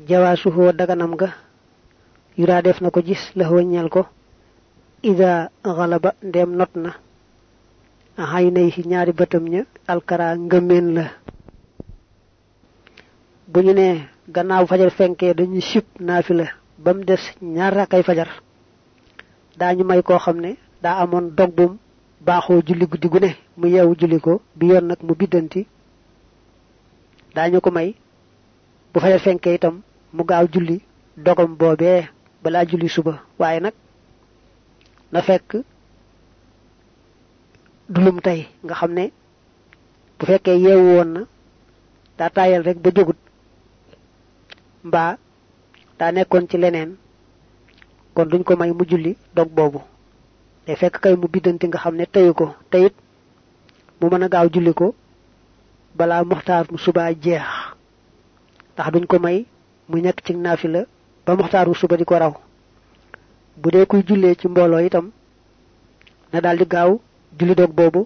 jawaasuhoo 0.08 0.72
daganam 0.72 1.14
ga 1.16 1.28
yuraa 2.38 2.62
def 2.62 2.80
na 2.80 2.90
ko 2.90 3.00
gis 3.00 3.22
ko 3.88 4.06
ida 5.02 5.50
xalaba 5.64 6.10
ndeem 6.22 6.50
not 6.56 6.70
na 6.74 6.90
xay 8.30 8.50
nay 8.50 8.70
ci 8.74 8.82
ñaari 8.90 9.12
alkara 9.86 10.36
ngëmeen 10.36 10.86
la 10.94 11.04
bu 13.50 13.60
ñu 13.60 13.72
nee 13.72 14.08
gannaaw 14.34 14.66
fajar 14.66 14.90
fenkee 14.90 15.34
dañuy 15.34 15.60
sib 15.62 15.84
naafila 16.00 16.46
ba 16.78 16.90
mu 16.94 17.04
des 17.04 17.22
fajar 18.02 18.28
daañu 19.58 19.84
may 19.84 20.02
koo 20.02 20.18
xam 20.18 20.40
ne 20.40 20.56
daa 20.82 20.96
amoon 21.02 21.30
dog 21.36 21.50
bum 21.56 21.72
baaxoo 22.26 22.62
julli 22.66 22.86
guddi 22.86 23.08
gu 23.08 23.18
ne 23.20 23.30
mu 23.58 23.66
yeewu 23.74 23.94
julli 23.98 24.18
ko 24.20 24.32
bi 24.58 24.64
yoon 24.70 24.86
nag 24.88 25.00
mu 25.06 25.14
biddanti 25.20 25.60
daañu 27.34 27.58
ko 27.64 27.70
may. 27.70 27.90
Bu 28.92 29.00
fajar 29.00 29.20
fenkee 29.20 29.54
itam 29.58 29.76
mu 30.16 30.22
gaaw 30.30 30.46
julli 30.52 30.76
dogam 31.24 31.52
boobee 31.60 32.08
julli 32.70 32.88
suba. 32.88 33.14
Waaye 33.40 33.60
nag 33.60 33.74
na 35.12 35.20
fekk 35.22 35.50
dulum 37.92 38.18
tey. 38.26 38.40
Nga 38.64 38.74
xam 38.80 38.92
ne 38.94 39.04
bu 40.18 40.22
fekkee 40.26 40.58
yeewu 40.64 40.86
woon 40.96 41.10
na 41.14 41.20
daa 42.18 42.30
taayal 42.36 42.62
rek 42.66 42.78
ba 42.82 42.90
jógut 42.96 43.16
mbaa 44.88 45.12
daa 45.98 46.12
nekkoon 46.12 46.48
ci 46.50 46.56
leneen 46.58 46.90
kon 48.14 48.26
duñ 48.30 48.42
ko 48.46 48.52
may 48.56 48.72
mu 48.72 48.84
julli 48.90 49.12
dog 49.36 49.48
boobu. 49.56 49.80
Day 50.66 50.76
fekk 50.80 50.96
kay 51.02 51.14
mu 51.16 51.26
biddanti 51.28 51.66
nga 51.68 51.78
xam 51.82 51.94
ne 51.96 52.06
ko 52.38 52.46
mu 54.04 54.10
mën 54.12 54.24
a 54.24 54.28
gaaw 54.34 54.46
julli 54.52 54.72
ko 54.80 54.86
balaa 55.98 56.24
muxtaar 56.30 56.64
mu 56.72 56.78
subaa 56.84 57.10
jeex. 57.24 57.46
Ndax 58.74 58.88
duñ 58.92 59.04
ko 59.10 59.16
may 59.24 59.38
mu 59.88 59.96
nekk 60.04 60.18
ci 60.24 60.32
ba 61.26 61.32
muxtaar 61.38 61.66
mu 61.68 61.74
suba 61.80 61.96
di 61.96 62.04
ko 62.04 62.14
raw. 62.22 62.32
Bu 63.60 63.68
dee 63.72 63.86
kuy 63.90 64.02
jullee 64.08 64.34
ci 64.40 64.46
mbooloo 64.48 64.80
itam 64.88 65.06
na 66.32 66.38
daal 66.44 66.58
di 66.58 66.66
gaaw 66.74 66.90
julli 67.38 67.54
dog 67.54 67.72
boobu 67.78 68.00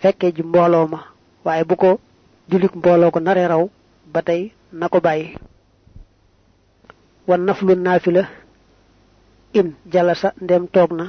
fekkee 0.00 0.32
ji 0.36 0.42
mbooloo 0.42 0.86
ma. 0.92 1.00
Waaye 1.44 1.64
bu 1.68 1.74
ko 1.82 1.90
jullik 2.50 2.74
mbooloo 2.78 3.10
ko 3.14 3.18
naree 3.20 3.48
raw 3.52 3.62
ba 4.12 4.20
tey 4.28 4.42
na 4.78 4.86
ko 4.92 4.98
bàyyi. 5.06 5.28
Wan 7.28 7.40
naflu 7.46 7.74
naafila 7.74 8.22
in 9.58 9.68
jalasa 9.92 10.28
ndem 10.44 10.64
toog 10.74 10.92
na 10.98 11.06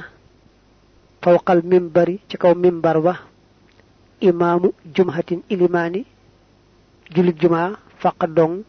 fawqal 1.22 1.60
mimbari 1.70 2.14
ci 2.28 2.36
kaw 2.42 2.54
mimbar 2.54 2.98
ba 3.06 3.14
imaamu 4.20 4.72
jumhatin 4.94 5.40
ilimaani 5.50 6.04
jullit 7.14 7.38
jumaa 7.40 7.70
faqa 8.02 8.26
dong 8.26 8.62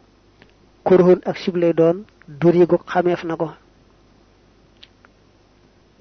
kurhun 0.83 1.19
ak 1.25 1.37
sibley 1.37 1.73
doon 1.73 2.03
durigu 2.27 2.77
xameef 2.91 3.23
na 3.23 3.35
ko. 3.35 3.49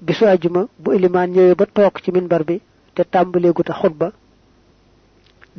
Bisu 0.01 0.25
ajuma 0.25 0.67
bu 0.79 0.93
ilimaan 0.93 1.29
ñëwee 1.33 1.55
ba 1.59 1.65
toog 1.65 1.95
ci 2.03 2.11
minbar 2.11 2.43
bi 2.43 2.61
te 2.95 3.01
tàmbaleegu 3.03 3.63
ta 3.63 3.73
xutba 3.73 4.07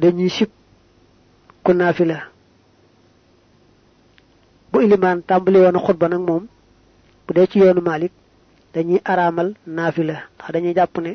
dañuy 0.00 0.30
sib 0.30 0.50
ku 1.64 1.72
bu 4.72 4.80
ilimaan 4.84 5.18
tàmbali 5.28 5.58
woon 5.58 5.76
a 5.76 5.80
xutba 5.86 6.06
nag 6.08 6.20
moom 6.28 6.44
bu 7.26 7.46
ci 7.50 7.58
yoonu 7.58 7.80
Malik 7.80 8.12
dañuy 8.74 9.00
araamal 9.04 9.48
naafila 9.66 10.14
ndax 10.36 10.50
dañuy 10.54 10.74
jàpp 10.78 10.96
ne 11.04 11.12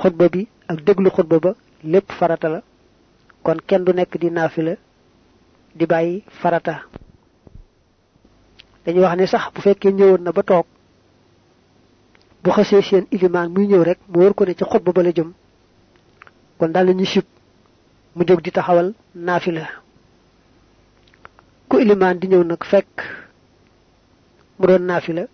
xutba 0.00 0.28
bi 0.32 0.40
ak 0.72 0.78
déglu 0.86 1.10
xutba 1.10 1.38
ba 1.44 1.52
lépp 1.92 2.08
farata 2.18 2.48
la. 2.48 2.60
Kon 3.44 3.58
kenn 3.68 3.84
du 3.84 3.92
nekk 3.92 4.12
di 4.20 4.30
naafila 4.30 4.74
di 5.74 5.84
bàyyi 5.86 6.24
farata. 6.40 6.74
Dañuy 8.84 9.02
wax 9.04 9.16
ne 9.16 9.26
sax 9.26 9.44
bu 9.54 9.60
fekkee 9.60 9.92
ñëwoon 9.92 10.22
na 10.24 10.32
ba 10.32 10.42
toog 10.42 10.66
bu 12.42 12.50
xasee 12.50 12.82
seen 12.82 13.04
ilimaan 13.10 13.48
muy 13.54 13.66
ñëw 13.66 13.82
rek 13.84 13.98
mu 14.08 14.18
wër 14.20 14.34
ko 14.34 14.44
ne 14.44 14.54
ci 14.54 14.64
xutba 14.64 14.92
ba 14.92 15.02
la 15.02 15.12
jëm. 15.12 15.30
Kon 16.58 16.68
daal 16.72 16.86
la 16.86 17.04
sib 17.04 17.24
mu 18.14 18.24
jóg 18.26 18.40
di 18.42 18.50
taxawal 18.50 18.94
naafila. 19.14 19.66
Ku 21.68 21.78
ilimaan 21.78 22.18
di 22.18 22.26
ñëw 22.28 22.42
nag 22.44 22.62
fekk 22.64 22.94
mu 24.58 24.66
doon 24.66 24.82
naafila 24.86 25.24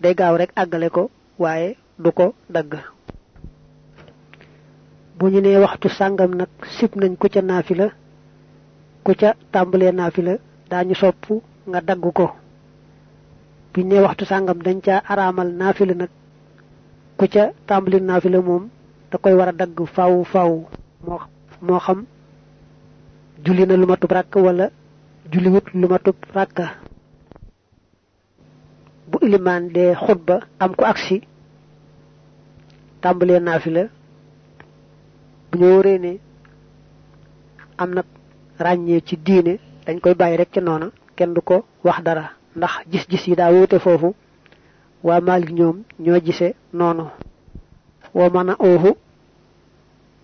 day 0.00 0.14
gaaw 0.14 0.36
rek 0.36 0.50
àggale 0.56 0.88
ko 0.90 1.10
waaye 1.38 1.76
du 1.98 2.10
ko 2.12 2.34
dagg 2.54 2.70
bu 5.18 5.24
ñu 5.32 5.40
nee 5.40 5.58
waxtu 5.64 5.88
sàngam 5.98 6.32
nag 6.40 6.48
sib 6.76 6.90
nañ 7.00 7.12
ku 7.20 7.26
ca 7.34 7.40
naafila 7.42 7.86
ku 9.04 9.12
ca 9.20 9.28
tàmbalee 9.52 9.92
naafila 9.98 10.32
daañu 10.70 10.94
sopp 10.94 11.24
nga 11.68 11.80
dagg 11.88 12.04
ko. 12.18 12.26
Bu 13.76 13.82
ñu 13.82 13.88
nee 13.88 14.00
waxtu 14.06 14.24
sàngam 14.30 14.58
dañ 14.66 14.78
ca 14.86 14.94
araamal 15.12 15.48
naafila 15.60 15.94
nag 16.00 16.10
ku 17.18 17.24
ca 17.32 17.42
tàmbali 17.68 17.98
naafila 18.00 18.38
moom 18.48 18.64
da 19.10 19.16
koy 19.22 19.34
war 19.38 19.48
a 19.48 19.84
faw 19.94 20.12
moo 21.06 21.20
moo 21.66 21.78
xam 21.86 21.98
julli 23.44 23.64
na 23.66 23.74
lu 23.80 23.86
matub 23.90 24.10
ràkk 24.16 24.34
wala 24.46 24.66
julliwut 25.32 25.66
lu 25.80 25.86
matub 25.92 26.16
ràkka 26.36 26.64
bu 29.10 29.16
ilimaan 29.26 29.64
dee 29.74 29.94
xutba 30.04 30.36
am 30.62 30.72
ko 30.78 30.84
agsi 30.92 31.16
tàmbalee 33.02 33.40
naafila 33.46 33.82
bu 35.50 35.58
ñu 35.58 35.66
wóoree 35.72 35.98
ne 35.98 36.18
am 37.78 37.90
nag 37.94 38.04
ràññee 38.58 39.00
ci 39.06 39.16
diine 39.16 39.58
dañ 39.86 40.00
koy 40.00 40.14
bàyyi 40.14 40.36
rek 40.36 40.50
ci 40.52 40.60
noona 40.60 40.90
kenn 41.16 41.34
du 41.34 41.40
ko 41.42 41.64
wax 41.84 42.02
dara. 42.02 42.30
Ndax 42.56 42.72
gis-gis 42.90 43.26
yi 43.28 43.34
daa 43.36 43.52
wuute 43.52 43.78
foofu 43.78 44.14
waa 45.02 45.20
Maalik 45.20 45.50
ñoom 45.52 45.82
ñoo 45.98 46.20
gise 46.24 46.54
noonu. 46.72 47.04
Wa 48.14 48.30
mën 48.30 48.50
a 48.50 48.56
oohu 48.58 48.96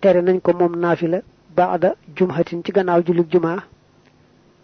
tere 0.01 0.21
nañ 0.21 0.39
ko 0.41 0.51
moom 0.53 0.75
naafila 0.75 1.19
baada 1.55 1.95
jumhatin 2.15 2.61
ci 2.65 2.71
gannaaw 2.71 3.01
jullit 3.05 3.29
jumaa. 3.31 3.63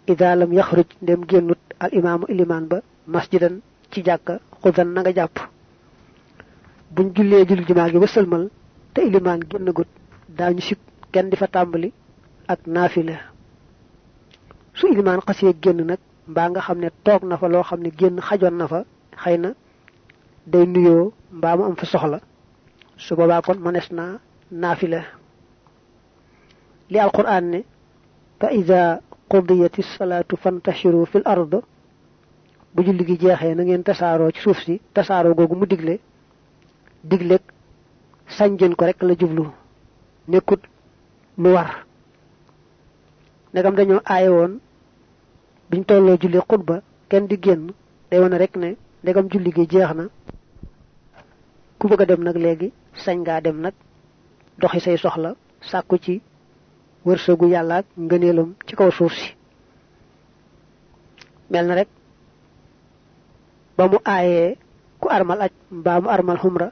Ida 0.06 0.34
lam 0.36 0.52
yaxruj 0.52 0.86
ndem 1.02 1.24
génnut 1.28 1.58
al 1.78 1.90
imaamu 1.94 2.24
ilimaan 2.28 2.66
ba 2.68 2.82
masjidan 3.06 3.60
ci 3.90 4.02
jàkka 4.04 4.40
xudan 4.62 4.88
na 4.92 5.00
nga 5.00 5.12
jàpp. 5.14 5.38
Buñ 6.94 7.12
jullee 7.14 7.46
jullit 7.46 7.68
jumaa 7.68 7.88
gi 7.90 7.98
ba 7.98 8.06
sëlmal 8.06 8.48
te 8.94 9.00
ilimaan 9.02 9.40
génnagut 9.50 9.86
daañu 10.36 10.60
sib 10.60 10.78
kenn 11.12 11.30
di 11.30 11.36
fa 11.36 11.46
tàmbali 11.46 11.92
ak 12.48 12.60
naafila. 12.66 13.16
Su 14.74 14.86
ilimaan 14.88 15.20
xasee 15.26 15.52
génn 15.62 15.80
nag 15.86 15.98
mbaa 16.28 16.48
nga 16.50 16.60
xam 16.60 16.78
ne 16.78 16.88
toog 17.04 17.22
na 17.24 17.36
fa 17.36 17.48
loo 17.48 17.62
xam 17.62 17.80
ne 17.82 17.90
génn 17.98 18.20
xajoon 18.20 18.56
na 18.56 18.66
fa 18.68 18.84
xëy 19.22 19.38
na 19.38 19.50
day 20.46 20.66
nuyoo 20.66 21.12
mbaa 21.32 21.56
mu 21.56 21.64
am 21.64 21.76
fa 21.76 21.86
soxla. 21.86 22.20
Su 22.96 23.14
boobaa 23.16 23.42
kon 23.42 23.58
mënees 23.64 23.90
naa 23.90 24.18
naafila. 24.50 25.00
Li 26.90 26.98
alquran 26.98 27.44
ne 27.50 27.60
fa 28.40 28.48
ida 28.52 29.00
qudiyati 29.28 29.82
salaatu 29.82 30.36
fantashiru 30.36 31.06
fil 31.06 31.22
ard 31.24 31.52
bu 32.74 32.82
julli 32.84 33.04
gi 33.06 33.16
jeexee 33.18 33.54
na 33.54 33.62
ngeen 33.64 33.82
tasaaroo 33.82 34.30
ci 34.30 34.40
suuf 34.40 34.58
si 34.64 34.80
tasaaroo 34.94 35.34
googu 35.34 35.54
mu 35.56 35.66
digle 35.66 35.98
digleeg 37.04 37.42
sañ 38.36 38.56
jën 38.58 38.74
ko 38.76 38.84
rek 38.84 39.02
la 39.02 39.14
jublu 39.18 39.44
nekkut 40.32 40.62
lu 41.42 41.48
war. 41.54 41.70
Ndegam 43.52 43.74
dañoo 43.76 44.00
aaye 44.12 44.28
woon 44.28 44.52
biñ 45.70 45.82
tolloo 45.88 46.16
julli 46.20 46.38
xutba 46.48 46.76
kenn 47.10 47.26
di 47.28 47.36
génn 47.44 47.72
day 48.10 48.20
wane 48.20 48.36
rek 48.38 48.54
ne 48.56 48.68
ndegam 49.02 49.26
julli 49.32 49.50
gi 49.56 49.66
jeex 49.72 49.90
na. 49.94 50.04
Ku 51.78 51.88
bëgg 51.88 52.02
dem 52.08 52.22
nag 52.24 52.36
léegi 52.36 52.68
sañ 53.04 53.16
ngaa 53.20 53.40
dem 53.40 53.58
nag 53.60 53.74
doxi 54.60 54.80
say 54.80 54.96
soxla 54.96 55.30
sàkku 55.70 55.96
ci 56.04 56.14
wërsëgu 57.06 57.46
yàlla 57.48 57.76
ak 57.78 57.86
ngëneelam 57.96 58.54
ci 58.66 58.76
kaw 58.76 58.90
suuf 58.90 59.12
si. 59.12 59.34
Mel 61.50 61.66
na 61.66 61.74
rek 61.74 61.88
ba 63.76 63.88
mu 63.88 63.98
aayee 64.04 64.56
ku 65.00 65.08
armal 65.08 65.40
aj 65.42 65.52
mbaa 65.70 66.00
mu 66.00 66.08
armal 66.08 66.38
xumra 66.38 66.68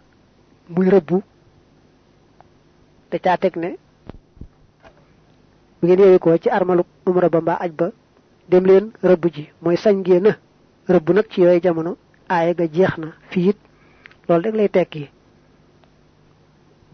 muy 0.69 0.89
rëbbu 0.91 1.23
te 3.11 3.19
caa 3.19 3.37
teg 3.37 3.57
ne. 3.57 3.71
Bu 5.81 5.87
ngeen 5.87 6.01
yeewi 6.01 6.19
ko 6.19 6.37
ci 6.39 6.49
armalu 6.51 6.83
umra 7.07 7.29
ba 7.29 7.41
mbaa 7.41 7.59
aj 7.65 7.73
ba 7.73 7.87
dem 8.51 8.65
leen 8.67 8.87
rëbb 9.03 9.25
ji. 9.35 9.45
Mooy 9.63 9.77
sañ 9.77 9.97
ngeen 10.01 10.27
a 10.27 10.37
rëbb 10.93 11.09
nag 11.15 11.27
ci 11.31 11.41
yooyu 11.41 11.61
jamono 11.63 11.97
aaye 12.29 12.55
ga 12.55 12.67
jeex 12.67 12.97
na. 12.99 13.09
Fii 13.31 13.49
it 13.51 13.59
loolu 14.29 14.45
rek 14.45 14.55
lay 14.55 14.69
tekki. 14.69 15.09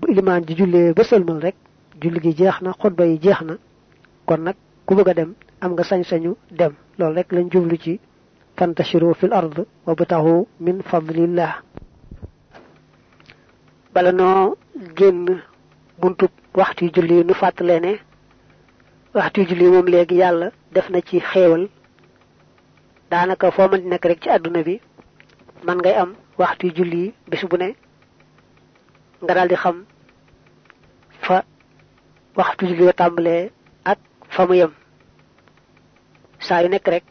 Bu 0.00 0.09
ilimaan 0.11 0.44
ji 0.47 0.54
jullee 0.56 0.92
ba 0.92 1.02
sëlmal 1.04 1.40
rek 1.40 1.56
julli 2.00 2.21
gi 2.21 2.33
jeex 2.37 2.61
na 2.61 2.75
yi 3.04 3.18
jeex 3.21 3.40
na. 3.42 3.54
Kon 4.26 4.38
nag 4.42 4.56
ku 4.87 4.94
bëgg 4.94 5.14
dem 5.14 5.35
am 5.61 5.73
nga 5.73 5.83
sañ-sañu 5.85 6.37
dem. 6.50 6.73
Loolu 6.99 7.14
rek 7.14 7.33
lañ 7.33 7.49
jublu 7.50 7.76
ci 7.78 8.00
fantashiru 8.56 9.14
fil 9.14 9.33
ard 9.33 9.66
wa 9.87 9.94
batahu 9.94 10.47
min 10.61 10.83
fadlillah. 10.83 11.62
Bala 13.94 14.12
noo 14.12 14.56
buntub 16.01 16.31
waxtu 16.61 16.85
julli 16.95 17.17
nu 17.27 17.35
fàttalee 17.41 17.81
ne 17.85 17.93
waxtu 19.17 19.41
julli 19.49 19.67
moom 19.73 19.87
léegi 19.93 20.17
yàlla 20.23 20.49
def 20.75 20.87
na 20.90 21.01
ci 21.09 21.16
xéewal. 21.31 21.64
Daanaka 23.11 23.51
foo 23.55 23.68
mën 23.71 23.83
nekk 23.90 24.05
rek 24.11 24.21
ci 24.23 24.29
àdduna 24.35 24.61
bi 24.66 24.75
man 25.66 25.79
ngay 25.79 25.95
am 26.03 26.11
waxtu 26.40 26.66
julli 26.77 27.03
bis 27.31 27.42
bu 27.51 27.57
ne 27.57 27.68
nga 29.23 29.57
xam 29.62 29.77
fa 31.25 31.37
waxtu 32.38 32.62
julli 32.68 32.85
wa 32.88 32.92
tàmbalee 33.01 33.51
ak 33.92 33.99
fa 34.35 34.42
mu 34.47 34.55
yem. 34.61 34.73
Saa 36.47 36.62
yu 36.62 36.68
nekk 36.68 36.88
rek 36.95 37.05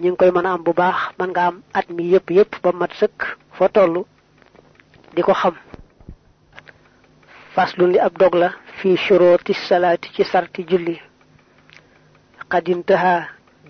ñu 0.00 0.08
ngi 0.10 0.16
koy 0.20 0.30
mën 0.34 0.46
am 0.50 0.62
bu 0.64 0.72
baax 0.80 0.98
mën 1.18 1.30
nga 1.32 1.42
am 1.48 1.56
at 1.78 1.86
mi 1.94 2.02
yëpp 2.12 2.28
yëpp 2.36 2.52
ba 2.62 2.70
mat 2.80 2.92
sëkk 3.00 3.18
foo 3.56 3.68
toll 3.74 3.94
di 5.14 5.20
ko 5.26 5.32
xam 5.40 5.54
faslun 7.54 7.92
li 7.92 7.98
ab 8.00 8.14
dog 8.18 8.34
fii 8.78 8.96
shuruti 8.96 9.52
salaati 9.54 10.08
ci 10.14 10.24
sarti 10.24 10.62
julli. 10.70 10.96
Xadintaha 12.50 13.14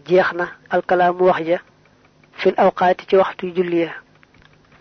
jeex 0.08 0.28
na 0.38 0.44
alkalaamu 0.74 1.24
wax 1.30 1.40
ja 1.50 1.58
fil 2.40 2.54
awqaati 2.64 3.06
ci 3.08 3.16
waxtu 3.16 3.46
julli 3.56 3.78
ya. 3.84 3.90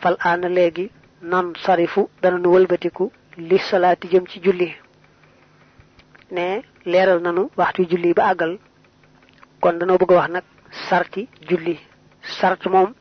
Fal 0.01 0.15
aana 0.27 0.47
léegi 0.49 0.85
nan 1.31 1.53
sarifu 1.65 2.01
dana 2.21 2.37
nu 2.37 2.49
wëlbatiku 2.55 3.05
li 3.49 3.57
salaati 3.69 4.07
jëm 4.11 4.25
ci 4.31 4.37
julli. 4.45 4.69
Ne 6.31 6.61
leeral 6.85 7.19
nanu 7.21 7.49
waxtu 7.57 7.81
julli 7.91 8.13
ba 8.13 8.23
àggal. 8.31 8.53
Kon 9.61 9.73
danoo 9.79 9.97
bëgg 9.97 10.11
wax 10.17 10.29
nag 10.35 10.43
sarti 10.89 11.27
julli. 11.49 11.75
Sart 12.37 12.65
moom 12.73 12.93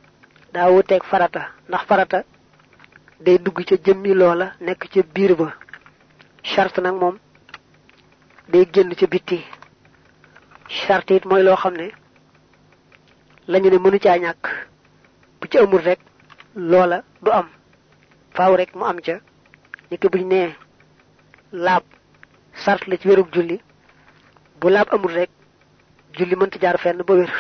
daa 0.55 0.71
wuteeg 0.73 1.03
farata. 1.11 1.43
Ndax 1.69 1.83
farata 1.89 2.19
day 3.25 3.39
dugg 3.39 3.59
ca 3.69 3.77
jëmmi 3.85 4.15
loola 4.15 4.47
nekk 4.61 4.83
ca 4.93 5.03
biir 5.15 5.35
ba 5.37 5.49
charte 6.43 6.79
nag 6.81 6.95
moom 7.01 7.19
day 8.53 8.67
génn 8.73 8.95
ca 8.95 9.07
bitti. 9.07 9.39
Charte 10.69 11.11
it 11.15 11.25
mooy 11.25 11.43
loo 11.43 11.57
xam 11.57 11.75
ne 11.77 11.91
lañu 13.49 13.71
ne 13.71 13.79
mënu 13.79 13.99
caa 13.99 14.19
ñàkk. 14.19 14.45
Bu 15.41 15.49
ci 15.51 15.59
amul 15.59 15.81
rek 15.83 15.99
loola 16.55 17.03
du 17.23 17.31
am. 17.31 17.49
Faaw 18.35 18.57
rek 18.57 18.75
mu 18.75 18.85
am 18.85 19.01
ca. 19.01 19.21
Niki 19.91 20.09
buñ 20.09 20.27
nee 20.29 20.55
laab 21.53 21.83
sart 22.65 22.87
la 22.87 22.97
ci 22.97 23.09
wérug 23.09 23.29
julli. 23.33 23.61
Bu 24.61 24.69
laab 24.69 24.89
amul 24.93 25.13
rek 25.13 25.31
julli 26.17 26.37
mënta 26.37 26.59
jaar 26.61 26.79
fenn 26.79 27.03
ba 27.07 27.15
wér. 27.15 27.33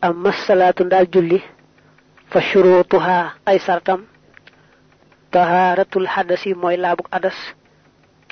Amma 0.00 0.32
salaatu 0.32 0.84
ndaal 0.84 1.06
julli 1.12 1.42
fa 2.30 2.40
shurutuha 2.40 3.34
ay 3.46 3.58
sartam. 3.58 4.04
Tahaaratul 5.30 6.06
xadasi 6.06 6.54
mooy 6.54 6.76
laabug 6.76 7.08
adas 7.10 7.34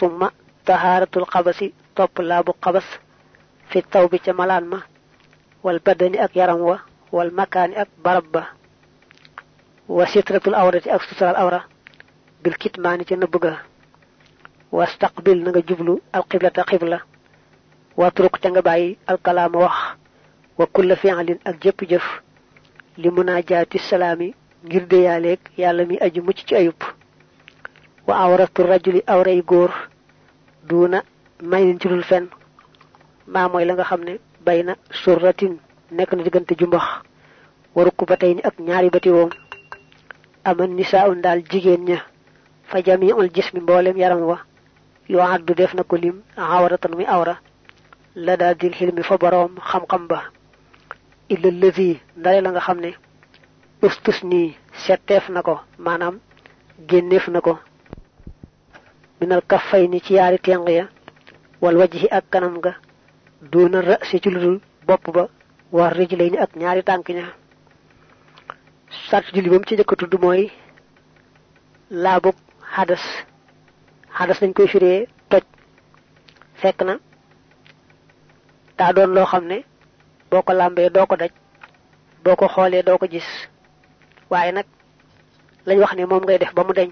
tumma 0.03 0.29
tahaaratul 0.67 1.27
xabasi 1.33 1.67
topp 1.95 2.19
laabug 2.29 2.57
xabas 2.65 2.89
fi 3.71 3.79
taw 3.93 4.09
bi 4.11 4.19
ca 4.25 4.33
malaan 4.33 4.65
ma 4.73 4.79
wal 5.65 5.79
badani 5.87 6.19
ak 6.19 6.35
yaram 6.35 6.61
wa 6.69 6.77
wal 7.13 7.31
makaani 7.31 7.75
ak 7.83 7.89
barab 8.05 8.27
ba 8.35 8.43
wa 9.89 10.05
sitratul 10.07 10.55
awrati 10.55 10.91
ak 10.91 11.03
sutural 11.07 11.37
awra 11.43 11.61
bil 12.43 12.57
kitmaani 12.63 13.05
ca 13.05 13.15
nëbb 13.17 13.35
ga 13.45 13.53
wastaqbil 14.73 15.39
na 15.45 15.51
nga 15.51 15.63
jublu 15.69 15.95
alqiblata 16.13 16.65
qibla 16.71 16.99
watruk 17.97 18.41
ca 18.43 18.49
nga 18.51 18.63
bàyyi 18.63 18.99
alkalaama 19.07 19.59
wax 19.65 19.77
wa 20.59 20.67
kulla 20.75 20.97
fi'lin 20.97 21.39
ak 21.45 21.57
jëpp 21.63 21.81
jëf 21.91 22.07
li 22.97 23.09
munaajaati 23.11 23.79
salaami 23.79 24.35
ngir 24.67 24.85
déyaaleeg 24.91 25.41
yàlla 25.59 25.85
mi 25.87 25.97
aju 26.07 26.21
mucc 26.23 26.41
ci 26.47 26.55
ayub 26.57 26.81
wa 28.07 28.15
awratu 28.25 28.63
rajuli 28.63 29.03
awray 29.07 29.43
góor 29.43 29.71
duuna 30.69 31.03
may 31.43 31.65
nin 31.65 31.79
ci 31.81 31.89
dul 31.89 32.05
fen 32.05 32.29
maa 33.27 33.49
mooy 33.49 33.65
la 33.65 33.75
nga 33.75 33.85
na 34.63 34.75
surratin 35.03 35.55
nekk 35.97 36.13
na 36.15 36.23
diggante 36.23 36.55
jumbax 36.59 36.85
warukku 37.75 38.05
ba 38.07 38.17
tey 38.17 38.35
ak 38.45 38.59
ñaari 38.61 38.91
bati 38.91 39.11
woom. 39.11 39.31
Aman 40.45 40.75
nisaa'un 40.77 41.21
daal 41.23 41.41
jigéen 41.51 41.85
ña 41.89 41.99
fa 42.65 42.83
jami'ul 42.83 43.31
jismi 43.35 43.61
mboolem 43.61 43.97
yaram 43.97 44.21
wa 44.31 44.39
yoo 45.09 45.21
addu 45.23 45.55
def 45.55 45.75
na 45.75 45.83
ko 45.85 45.97
lim 45.97 46.23
awratan 46.37 46.93
muy 46.95 47.07
awra. 47.07 47.39
La 48.15 48.37
daal 48.37 48.57
dil 48.57 48.75
xilmi 48.75 49.03
fa 49.03 49.17
boroom 49.17 49.57
xam-xam 49.71 50.07
ba. 50.07 50.19
Illa 51.29 51.51
la 52.43 52.51
nga 52.51 52.61
ko 55.43 55.61
ko 57.41 57.59
minal 59.23 59.43
kaffay 59.47 59.87
ni 59.87 60.01
ci 60.03 60.15
yaari 60.19 60.39
teng 60.43 60.67
ya 60.69 60.89
wal 61.63 61.77
wajhi 61.79 62.09
ak 62.11 62.25
kanam 62.33 62.59
ga 62.61 62.73
duuna 63.53 63.79
rësi 63.81 64.19
ci 64.23 64.31
ludul 64.31 64.59
bopp 64.87 65.05
ba 65.15 65.29
war 65.71 65.93
rijlay 65.95 66.31
ni 66.31 66.39
ak 66.39 66.57
ñaari 66.57 66.83
tànk 66.83 67.07
ña. 67.09 67.27
Julli 69.33 69.49
ba 69.51 69.59
mu 69.59 69.65
ci 69.65 69.75
njëkk 69.75 69.93
a 69.93 69.97
tudd 69.97 70.15
mooy 70.23 70.51
laabug 71.91 72.35
xadas 72.75 73.05
xadas 74.17 74.41
dañ 74.41 74.53
koy 74.57 74.67
firee 74.73 75.07
toj. 75.31 75.45
Fekk 76.61 76.83
na 76.83 76.95
daa 78.79 78.93
doon 78.93 79.15
loo 79.15 79.27
xam 79.27 79.45
ne 79.47 79.59
boo 80.31 80.43
ko 80.43 80.53
làmbee 80.53 80.91
doo 80.91 81.07
ko 81.07 81.17
daj 81.17 81.31
boo 82.25 82.37
ko 82.37 82.47
xoolee 82.49 82.83
doo 82.83 82.99
ko 82.99 83.07
gis. 83.07 83.29
Waaye 84.31 84.53
nag 84.53 84.67
lañ 85.67 85.79
wax 85.79 85.93
ne 85.95 86.05
moom 86.07 86.23
ngay 86.25 86.39
def 86.39 86.55
ba 86.55 86.65
mu 86.65 86.73
deñ 86.73 86.91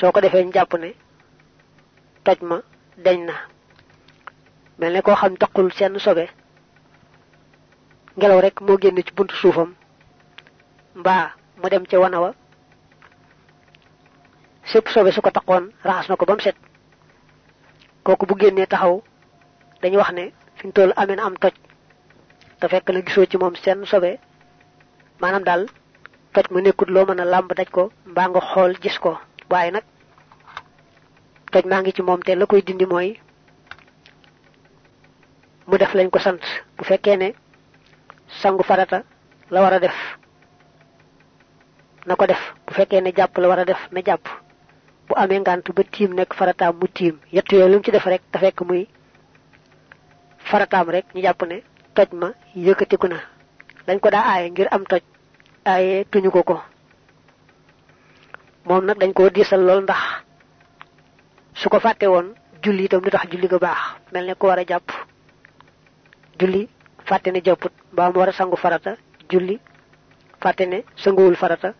soo 0.00 0.12
ko 0.12 0.20
defee 0.20 0.44
ñu 0.44 0.52
jàpp 0.56 0.72
ne 0.78 0.90
toj 2.24 2.38
ma 2.48 2.56
deñ 3.04 3.20
na. 3.28 3.34
Mel 4.78 4.92
ne 4.92 5.02
koo 5.02 5.14
xam 5.20 5.36
taqul 5.36 5.68
seen 5.76 5.98
sobe 5.98 6.24
ngelaw 8.16 8.40
rek 8.40 8.60
moo 8.60 8.78
génn 8.82 9.02
ci 9.06 9.12
buntu 9.16 9.34
suufam 9.36 9.70
mbaa 11.00 11.26
mu 11.60 11.68
dem 11.68 11.84
ca 11.90 11.98
wana 12.00 12.20
wa 12.20 12.30
sépp 14.70 14.88
sobe 14.88 15.10
su 15.12 15.20
ko 15.20 15.30
taqoon 15.30 15.64
raxas 15.84 16.08
na 16.08 16.16
ko 16.16 16.24
ba 16.26 16.34
mu 16.34 16.40
set. 16.40 16.56
Kooku 18.04 18.26
bu 18.26 18.34
génnee 18.40 18.66
taxaw 18.66 19.02
dañu 19.82 19.98
wax 19.98 20.12
ne 20.12 20.24
fi 20.56 20.66
mu 20.66 20.72
toll 20.72 20.92
amee 20.96 21.16
na 21.16 21.24
am 21.26 21.36
toj. 21.42 21.54
Te 22.60 22.68
fekk 22.68 22.88
na 22.90 23.00
gisoo 23.06 23.26
ci 23.30 23.36
moom 23.36 23.54
seen 23.56 23.84
sobe 23.86 24.10
maanaam 25.20 25.44
daal 25.44 25.62
toj 26.32 26.46
mu 26.50 26.60
nekkut 26.62 26.88
loo 26.88 27.04
mën 27.06 27.20
a 27.20 27.42
daj 27.58 27.68
ko 27.70 27.82
mbaa 28.06 28.28
nga 28.28 28.40
xool 28.40 28.72
gis 28.82 28.98
ko 28.98 29.12
waaye 29.50 29.70
nag 29.70 29.84
toj 31.52 31.64
maa 31.66 31.80
ngi 31.82 31.92
ci 31.92 32.02
moom 32.02 32.20
te 32.22 32.34
la 32.34 32.46
koy 32.46 32.62
dindi 32.62 32.86
mooy 32.86 33.18
mu 35.66 35.76
def 35.78 35.94
lañ 35.94 36.10
ko 36.10 36.18
sant. 36.18 36.42
Bu 36.76 36.84
fekkee 36.84 37.16
ne 37.16 37.34
sangu 38.40 38.62
farata 38.62 39.02
la 39.50 39.60
war 39.62 39.72
a 39.74 39.78
def 39.80 39.94
na 42.06 42.16
ko 42.16 42.26
def. 42.26 42.40
Bu 42.66 42.72
fekkee 42.74 43.00
ne 43.00 43.12
jàpp 43.16 43.38
la 43.38 43.48
war 43.48 43.58
a 43.58 43.64
def 43.64 43.80
na 43.92 44.00
jàpp. 44.02 44.24
Bu 45.08 45.14
amee 45.16 45.40
ngant 45.40 45.66
ba 45.74 45.82
tiim 45.84 46.14
nekk 46.14 46.34
farataam 46.34 46.76
mu 46.80 46.86
tiim. 46.88 47.18
Yett 47.32 47.52
yooyu 47.52 47.68
lu 47.68 47.82
ci 47.82 47.90
def 47.90 48.04
rek 48.06 48.22
te 48.32 48.38
fekk 48.38 48.60
muy 48.62 48.86
farataam 50.38 50.90
rek 50.90 51.06
ñu 51.14 51.22
jàpp 51.22 51.42
ne 51.46 51.62
toj 51.94 52.08
ma 52.12 52.32
yëkkatiku 52.54 53.06
na. 53.08 53.16
Dañ 53.86 53.98
ko 54.00 54.10
daa 54.10 54.22
aaye 54.30 54.50
ngir 54.50 54.68
am 54.70 54.84
toj 54.84 55.02
aaye 55.64 56.04
tuñu 56.10 56.30
ko 56.30 56.42
ko 56.42 56.62
moom 58.64 58.84
nag 58.84 58.98
dañ 58.98 59.12
koo 59.12 59.30
diisal 59.30 59.60
lool 59.66 59.82
ndax 59.82 60.02
su 61.54 61.68
ko 61.68 61.78
fàtte 61.80 62.06
woon 62.06 62.34
julli 62.62 62.84
itam 62.84 63.00
lu 63.04 63.10
tax 63.10 63.24
julli 63.30 63.48
ga 63.48 63.58
baax. 63.58 63.78
Mel 64.12 64.26
ne 64.26 64.34
ko 64.34 64.46
war 64.46 64.58
a 64.58 64.64
jàpp 64.66 64.88
julli 66.38 66.68
fàtte 67.08 67.28
ne 67.32 67.40
jàpput. 67.44 67.72
Mbaa 67.92 68.10
mu 68.10 68.18
war 68.18 68.28
a 68.28 68.32
sangu 68.32 68.56
farata 68.56 68.96
julli 69.30 69.58
fàtte 70.42 70.64
ne 70.66 70.84
sanguwul 70.96 71.36
farata. 71.36 71.74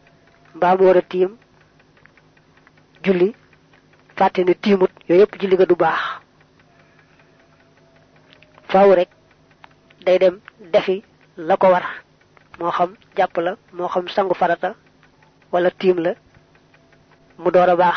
Mbaa 0.54 0.76
mu 0.76 0.84
war 0.86 0.96
a 0.96 1.02
tiim 1.02 1.36
julli 3.04 3.34
fàtte 4.16 4.38
ne 4.44 4.54
tiimut. 4.54 4.90
Yëpp 5.08 5.40
julli 5.40 5.56
ga 5.56 5.66
du 5.66 5.74
baax. 5.76 6.00
Faaw 8.68 8.94
rek 8.94 9.08
day 10.06 10.18
dem 10.18 10.40
defi 10.72 11.02
la 11.36 11.56
ko 11.56 11.66
war. 11.70 11.84
Moo 12.58 12.70
xam 12.70 12.94
jàpp 13.16 13.36
la 13.38 13.56
moo 13.72 13.88
xam 13.88 14.08
sangu 14.08 14.34
farata 14.34 14.74
wala 15.52 15.70
tiim 15.70 15.98
la 15.98 16.14
mu 17.42 17.50
door 17.54 17.68
a 17.70 17.76
baax 17.76 17.96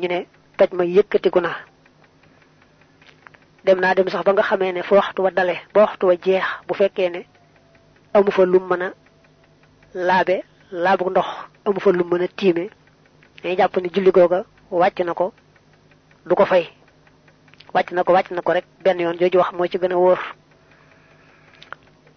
ñu 0.00 0.06
ne 0.08 0.18
toj 0.58 0.70
ma 0.76 0.84
yëkkatiku 0.84 1.40
na. 1.40 1.52
Dem 3.64 3.78
naa 3.80 3.94
dem 3.94 4.08
sax 4.08 4.22
ba 4.26 4.32
nga 4.32 4.42
xamee 4.42 4.72
ne 4.72 4.82
fa 4.82 4.94
waxtu 4.96 5.22
wa 5.22 5.30
dale 5.30 5.54
ba 5.74 5.80
waxtu 5.84 6.06
wa 6.06 6.14
jeex 6.24 6.44
bu 6.66 6.74
fekkee 6.74 7.10
ne 7.10 7.20
amu 8.14 8.30
fa 8.30 8.44
lum 8.44 8.64
mën 8.70 8.82
a 8.82 8.88
laabe 9.94 10.36
laabu 10.72 11.10
ndox 11.10 11.26
amu 11.66 11.80
fa 11.80 11.90
lum 11.92 12.08
mën 12.10 12.22
a 12.24 12.28
tiime 12.28 12.64
dañuy 13.42 13.56
jàpp 13.56 13.76
ni 13.78 13.88
julli 13.94 14.10
googa 14.10 14.44
wàcc 14.70 15.00
na 15.04 15.14
ko 15.14 15.32
du 16.26 16.34
ko 16.34 16.44
fay. 16.46 16.64
Wàcc 17.74 17.92
na 17.92 18.04
ko 18.04 18.12
wàcc 18.12 18.30
na 18.30 18.42
ko 18.42 18.52
rek 18.52 18.64
benn 18.84 19.00
yoon 19.00 19.16
jooju 19.18 19.38
wax 19.38 19.52
moo 19.52 19.66
ci 19.66 19.78
gën 19.78 19.92
a 19.92 19.96
wóor. 19.96 20.18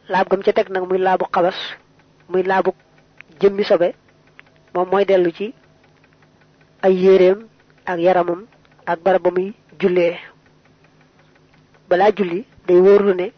Laab 0.10 0.28
gam 0.30 0.42
ca 0.44 0.54
teg 0.54 0.70
nag 0.70 0.84
muy 0.90 0.98
laabu 1.00 1.26
xabas 1.32 1.56
muy 2.30 2.44
laabu 2.44 2.72
jëmmi 3.40 3.64
sobe 3.64 3.94
moom 4.74 4.90
mooy 4.90 5.06
dellu 5.06 5.32
ci 5.32 5.54
ay 6.82 6.94
yéreem 7.04 7.48
ak 7.86 8.00
yaramam 8.00 8.46
ak 8.86 9.00
barab 9.04 9.24
ba 9.24 9.32
muy 9.32 9.54
jullee. 9.80 10.18
Balaa 11.90 12.12
julli 12.16 12.46
day 12.68 12.80
wóorlu 12.80 13.14
ne 13.16 13.32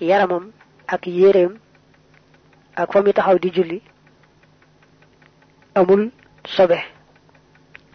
yaramam 0.00 0.50
ak 0.86 1.06
yéreem 1.06 1.58
ak 2.76 2.92
fa 2.92 3.02
muy 3.02 3.12
taxaw 3.12 3.38
di 3.38 3.50
julli 3.52 3.82
amul 5.74 6.10
sobe. 6.46 6.78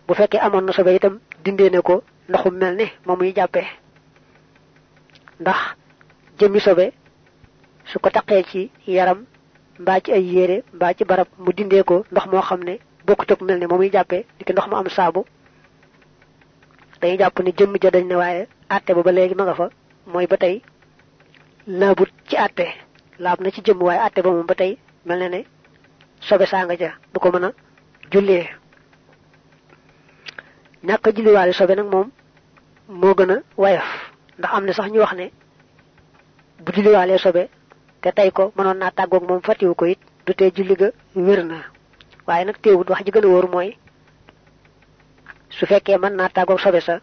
Bu 0.08 0.14
fekkee 0.14 0.40
amoon 0.40 0.66
na 0.66 0.74
sobe 0.74 0.96
itam 0.96 1.20
dindee 1.44 1.70
ne 1.70 1.82
ko 1.82 2.04
ndoxum 2.30 2.56
mel 2.58 2.76
ne 2.76 2.86
moom 3.06 3.18
muy 3.20 3.34
jàppee 3.36 3.66
ndax 5.40 5.58
jëmmi 6.40 6.60
sobe 6.60 6.92
su 7.86 8.00
ko 8.00 8.10
taqee 8.10 8.44
ci 8.52 8.72
yaram 8.88 9.26
mbaa 9.80 10.00
ci 10.02 10.12
ay 10.12 10.24
yére 10.24 10.64
mbaa 10.74 10.94
ci 10.94 11.04
barab 11.06 11.28
mu 11.38 11.52
dindee 11.54 11.84
ko 11.84 12.06
ndox 12.12 12.26
moo 12.28 12.42
xam 12.42 12.64
ne 12.64 12.80
bokkut 13.08 13.32
ak 13.32 13.42
mel 13.42 13.60
ne 13.60 13.68
moom 13.68 13.78
muy 13.80 13.90
jàppee 13.92 14.26
di 14.38 14.44
ki 14.46 14.54
ndox 14.54 14.68
mu 14.70 14.76
am 14.76 14.90
saabu. 14.90 15.22
dañuy 17.02 17.18
jàpp 17.18 17.40
ne 17.40 17.52
jëmm 17.58 17.76
ja 17.84 17.90
dañ 17.92 18.06
ne 18.08 18.16
waaye 18.16 18.48
àtte 18.70 18.92
ba 18.96 19.02
ba 19.04 19.12
léegi 19.12 19.36
ma 19.36 19.44
nga 19.44 19.56
fa. 19.56 19.70
tey 20.40 20.62
laabut 21.68 22.10
ci 22.28 22.36
àtte. 22.38 22.66
laab 23.20 23.40
na 23.42 23.52
ci 23.52 23.62
jëmm 23.66 23.82
waaye 23.82 24.00
àtte 24.00 24.22
ba 24.22 24.30
moom 24.32 24.46
ba 24.46 24.56
tey 24.56 24.78
mel 25.06 25.20
na 25.20 25.30
ne 25.30 25.46
sobe 26.20 26.46
saa 26.46 26.66
nga 26.66 26.76
ja 26.78 26.92
du 27.14 27.20
ko 27.20 27.30
mën 27.32 27.44
a 27.46 27.52
jullee. 28.12 28.46
ñàkk 30.84 31.08
a 31.08 31.12
julliwaale 31.16 31.54
sobe 31.54 31.76
nag 31.76 31.88
moom 31.94 32.10
moo 32.90 33.14
gën 33.18 33.32
a 33.32 33.38
wayaf 33.58 33.88
ndax 34.38 34.52
am 34.56 34.66
na 34.66 34.74
sax 34.74 34.88
ñu 34.92 35.00
wax 35.00 35.14
ne 35.20 35.32
bu 36.64 36.72
julliwaalee 36.76 37.18
sobe 37.18 37.50
te 38.02 38.10
tey 38.12 38.32
ko 38.32 38.44
mënoon 38.56 38.78
naa 38.78 38.92
tàggoog 38.92 39.24
moom 39.28 39.42
fàttiwu 39.42 39.74
ko 39.76 39.86
it 39.86 40.00
du 40.26 40.34
julli 40.56 40.76
ga 40.76 40.90
wér 41.16 41.44
na 41.46 41.58
waaye 42.28 42.46
nag 42.46 42.58
teewut 42.62 42.90
wax 42.90 43.04
ji 43.06 43.12
gën 43.12 43.26
a 43.26 43.28
wóor 43.28 43.48
mooy 43.50 43.78
su 45.50 45.66
fekkee 45.66 45.98
mën 45.98 46.14
naa 46.16 46.30
tàggoog 46.30 46.60
sobe 46.60 46.82
sa 46.82 47.00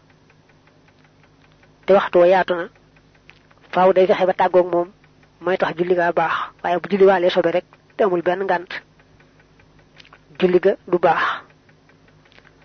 te 1.85 1.93
waxtu 1.93 2.19
wa 2.19 2.27
yaatu 2.27 2.53
na 2.55 2.69
faaw 3.73 3.93
day 3.93 4.07
fexe 4.07 4.25
ba 4.25 4.33
tàggoog 4.33 4.71
moom 4.73 4.89
mooy 5.41 5.57
tax 5.57 5.75
julli 5.77 5.95
gaa 5.95 6.11
baax. 6.13 6.33
Waaye 6.63 6.79
bu 6.79 6.89
julliwaalee 6.89 7.29
sobe 7.29 7.51
rek 7.51 7.65
te 7.97 8.03
amul 8.03 8.21
benn 8.21 8.43
ngànt 8.45 8.71
julli 10.39 10.59
ga 10.59 10.75
du 10.87 10.97
baax. 10.99 11.23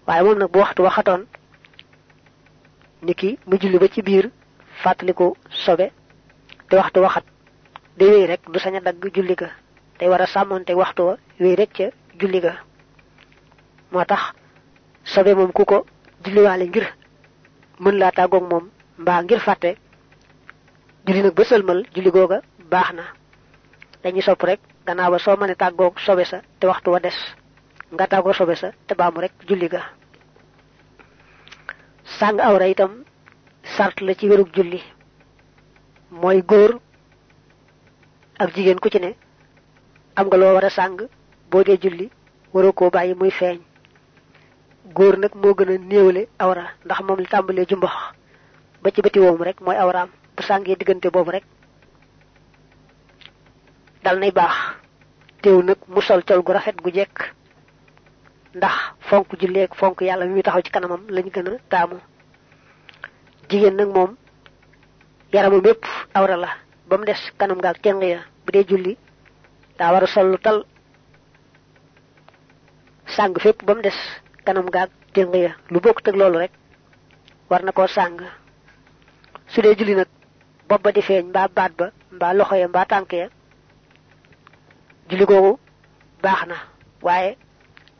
Waaye 0.07 0.23
moom 0.23 0.38
nag 0.38 0.51
bu 0.51 0.59
waxtu 0.59 0.83
waxatoon 0.83 1.27
niki 3.03 3.38
mu 3.46 3.57
julli 3.61 3.79
ba 3.79 3.88
ci 3.88 4.03
biir 4.03 4.31
fàttaliku 4.83 5.35
sobe 5.51 5.90
te 6.68 6.77
waxtu 6.77 7.01
waxat 7.01 7.25
day 7.99 8.09
wéy 8.09 8.27
rek 8.27 8.40
du 8.53 8.59
sañ 8.59 8.77
a 8.77 8.81
dagg 8.81 9.05
julli 9.14 9.35
ga. 9.35 9.49
Day 9.99 10.09
war 10.09 10.23
a 10.23 10.27
sàmmonte 10.27 10.70
waxtu 10.75 11.03
wa 11.03 11.16
wéy 11.40 11.55
rek 11.57 11.73
ca 11.73 11.85
julli 12.20 12.40
ga 12.40 12.52
sobe 15.04 15.35
moom 15.35 15.52
ku 15.52 15.64
ko 15.64 15.78
julliwaale 16.24 16.64
ngir 16.68 16.87
mën 17.83 17.94
laa 18.00 18.12
tàggoog 18.18 18.44
moom 18.50 18.64
mbaa 19.02 19.22
ngir 19.22 19.40
fàtte 19.46 19.70
julli 21.06 21.22
nag 21.22 21.35
ba 21.35 21.44
sëlmal 21.44 21.80
julli 21.94 22.11
googa 22.11 22.38
baax 22.72 22.88
na. 22.96 23.04
Sopp 24.26 24.42
rek 24.42 24.61
gannaaw 24.87 25.11
ba 25.12 25.37
mënee 25.37 25.56
tàggoog 25.62 25.98
sobe 26.06 26.24
sa 26.24 26.38
te 26.59 26.66
waxtu 26.66 26.90
wa 26.90 27.00
des 27.00 27.18
nga 27.92 28.33
sobe 28.38 28.54
sa 28.56 28.68
te 28.87 28.94
baamu 28.94 29.20
rek 29.20 29.33
julli 29.48 29.68
ga. 29.68 29.83
Sàng 32.18 32.38
awra 32.40 32.66
itam 32.68 33.04
sart 33.76 34.00
la 34.00 34.14
ci 34.14 34.28
wérug 34.28 34.48
julli. 34.54 34.80
Mooy 36.11 36.42
góor 36.42 36.80
ak 38.38 38.54
jigéen 38.54 38.78
ku 38.80 38.88
ci 38.90 38.98
ne 39.00 39.14
am 40.16 40.26
nga 40.26 40.37
loo 40.37 40.54
war 40.54 40.64
a 40.64 40.70
sàng 40.70 40.96
boo 41.50 41.62
dee 41.66 41.78
julli 41.82 42.06
waroo 42.54 42.72
koo 42.78 42.90
bàyyi 42.90 43.14
muy 43.14 43.30
feeñ. 43.38 43.58
Góor 44.96 45.16
nag 45.18 45.32
moo 45.34 45.54
gën 45.58 45.70
a 45.74 45.78
néewle 45.78 46.22
awra 46.44 46.64
ndax 46.84 47.00
moom 47.06 47.18
li 47.20 47.26
tàmbalee 47.32 47.66
jumbax 47.70 47.94
ba 48.82 48.90
ci 48.94 49.00
bëti 49.02 49.18
woom 49.20 49.42
rek 49.42 49.60
mooy 49.60 49.76
awraam 49.76 50.08
bu 50.36 50.42
sàngee 50.42 50.76
diggante 50.78 51.08
boobu 51.14 51.30
rek 51.30 51.44
dal 54.04 54.18
nay 54.18 54.30
baax. 54.32 54.56
Teew 55.42 55.62
nag 55.62 55.78
mu 55.88 56.00
sol 56.02 56.22
col 56.28 56.42
gu 56.42 56.52
rafet 56.52 56.76
gu 56.82 56.90
jekk 56.92 57.16
ndax 58.54 58.74
fonk 59.08 59.28
julleeg 59.40 59.74
fonk 59.74 60.00
yàlla 60.00 60.24
mi 60.26 60.42
taxaw 60.42 60.62
ci 60.62 60.70
kanamam 60.70 61.02
lañ 61.08 61.26
gën 61.34 61.48
a 61.48 61.58
taamu. 61.70 61.96
Jigéen 63.48 63.76
nag 63.76 63.88
moom 63.94 64.16
yaramam 65.32 65.62
awra 66.14 66.36
la 66.36 66.48
ba 66.88 66.96
mu 66.98 67.04
des 67.04 67.22
kanam 67.38 67.58
gaak 67.60 67.78
teng 67.82 68.02
ya 68.02 68.18
bu 68.44 68.52
dee 68.52 68.64
julli 68.68 68.96
daa 69.78 69.92
war 69.92 70.06
sol 70.08 70.26
lu 70.30 70.38
tal 70.38 70.64
sàng 73.16 73.35
fépp 73.42 73.62
ba 73.66 73.75
mu 73.75 73.83
des 73.83 73.99
kanam 74.44 74.66
gaak 74.70 74.90
teng 75.14 75.33
ya. 75.35 75.51
Lu 75.70 75.81
bokk 75.81 76.03
teg 76.03 76.14
loolu 76.16 76.38
rek 76.38 76.51
war 77.51 77.62
na 77.62 77.73
koo 77.73 77.87
sàng. 77.87 78.16
Su 79.49 79.62
dee 79.62 79.75
julli 79.79 79.94
nag 79.94 80.09
bopp 80.68 80.83
ba 80.83 80.92
di 80.92 81.01
feeñ 81.03 81.25
mbaa 81.29 81.49
baat 81.49 81.73
ba 81.79 81.87
mbaa 82.12 82.33
loxo 82.35 82.55
ya 82.55 82.68
tànk 82.88 83.12
ya 83.12 83.29
julli 85.09 85.25
googu 85.25 85.59
baax 86.23 86.46
na. 86.46 86.57
Waaye 87.03 87.37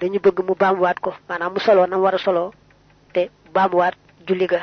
dañu 0.01 0.19
bëgg 0.21 0.39
mu 0.47 0.55
baamuwaat 0.55 0.99
ko 1.01 1.15
maanaam 1.29 1.53
mu 1.55 1.61
soloo 1.61 1.87
nam 1.87 2.01
war 2.01 2.15
a 2.15 2.19
soloo 2.19 2.53
te 3.13 3.31
baamuwaat 3.55 3.95
julli 4.27 4.47
ga. 4.47 4.61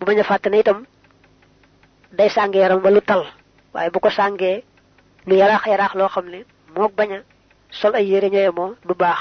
Bu 0.00 0.06
bañ 0.06 0.18
a 0.20 0.24
fàtte 0.24 0.48
ne 0.50 0.58
itam 0.60 0.84
day 2.12 2.28
sànge 2.30 2.58
yaram 2.58 2.80
ba 2.82 2.90
lu 2.90 3.00
tal 3.00 3.22
waaye 3.74 3.90
bu 3.90 4.00
ko 4.00 4.10
sàngee 4.10 4.62
lu 5.26 5.34
yaraax 5.36 5.66
yaraax 5.66 5.94
loo 5.94 6.08
xam 6.08 6.26
ne 6.28 6.44
mook 6.76 6.92
bañ 6.96 7.10
a 7.12 7.18
sol 7.70 7.94
ay 7.94 8.06
yére 8.10 8.28
ñooye 8.30 8.50
moo 8.50 8.74
du 8.84 8.94
baax. 8.94 9.18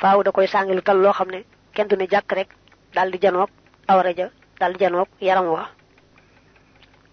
Faaw 0.00 0.22
da 0.22 0.30
koy 0.32 0.46
sànge 0.46 0.72
lu 0.74 0.82
tal 0.82 0.98
loo 1.02 1.12
xam 1.12 1.28
ne 1.30 1.44
kenn 1.74 1.88
du 1.88 1.96
ne 1.96 2.06
jàkk 2.10 2.32
rek 2.32 2.48
daal 2.94 3.10
di 3.10 3.18
janoog 3.20 3.50
awra 3.88 4.12
ja 4.16 4.28
dal 4.60 4.74
janoog 4.80 5.08
yaram 5.20 5.46
wa. 5.46 5.68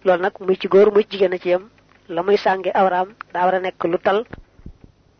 Loolu 0.05 0.21
nag 0.21 0.33
muy 0.39 0.55
ci 0.57 0.67
góor 0.67 0.91
muy 0.91 1.05
jigéen 1.09 1.37
ci 1.39 1.49
yam 1.49 1.69
la 2.09 2.21
muy 2.23 2.37
sànge 2.37 2.71
awraam 2.73 3.09
daa 3.33 3.45
war 3.45 3.55
a 3.55 3.59
nekk 3.59 3.83
lu 3.83 3.97
tal 3.99 4.25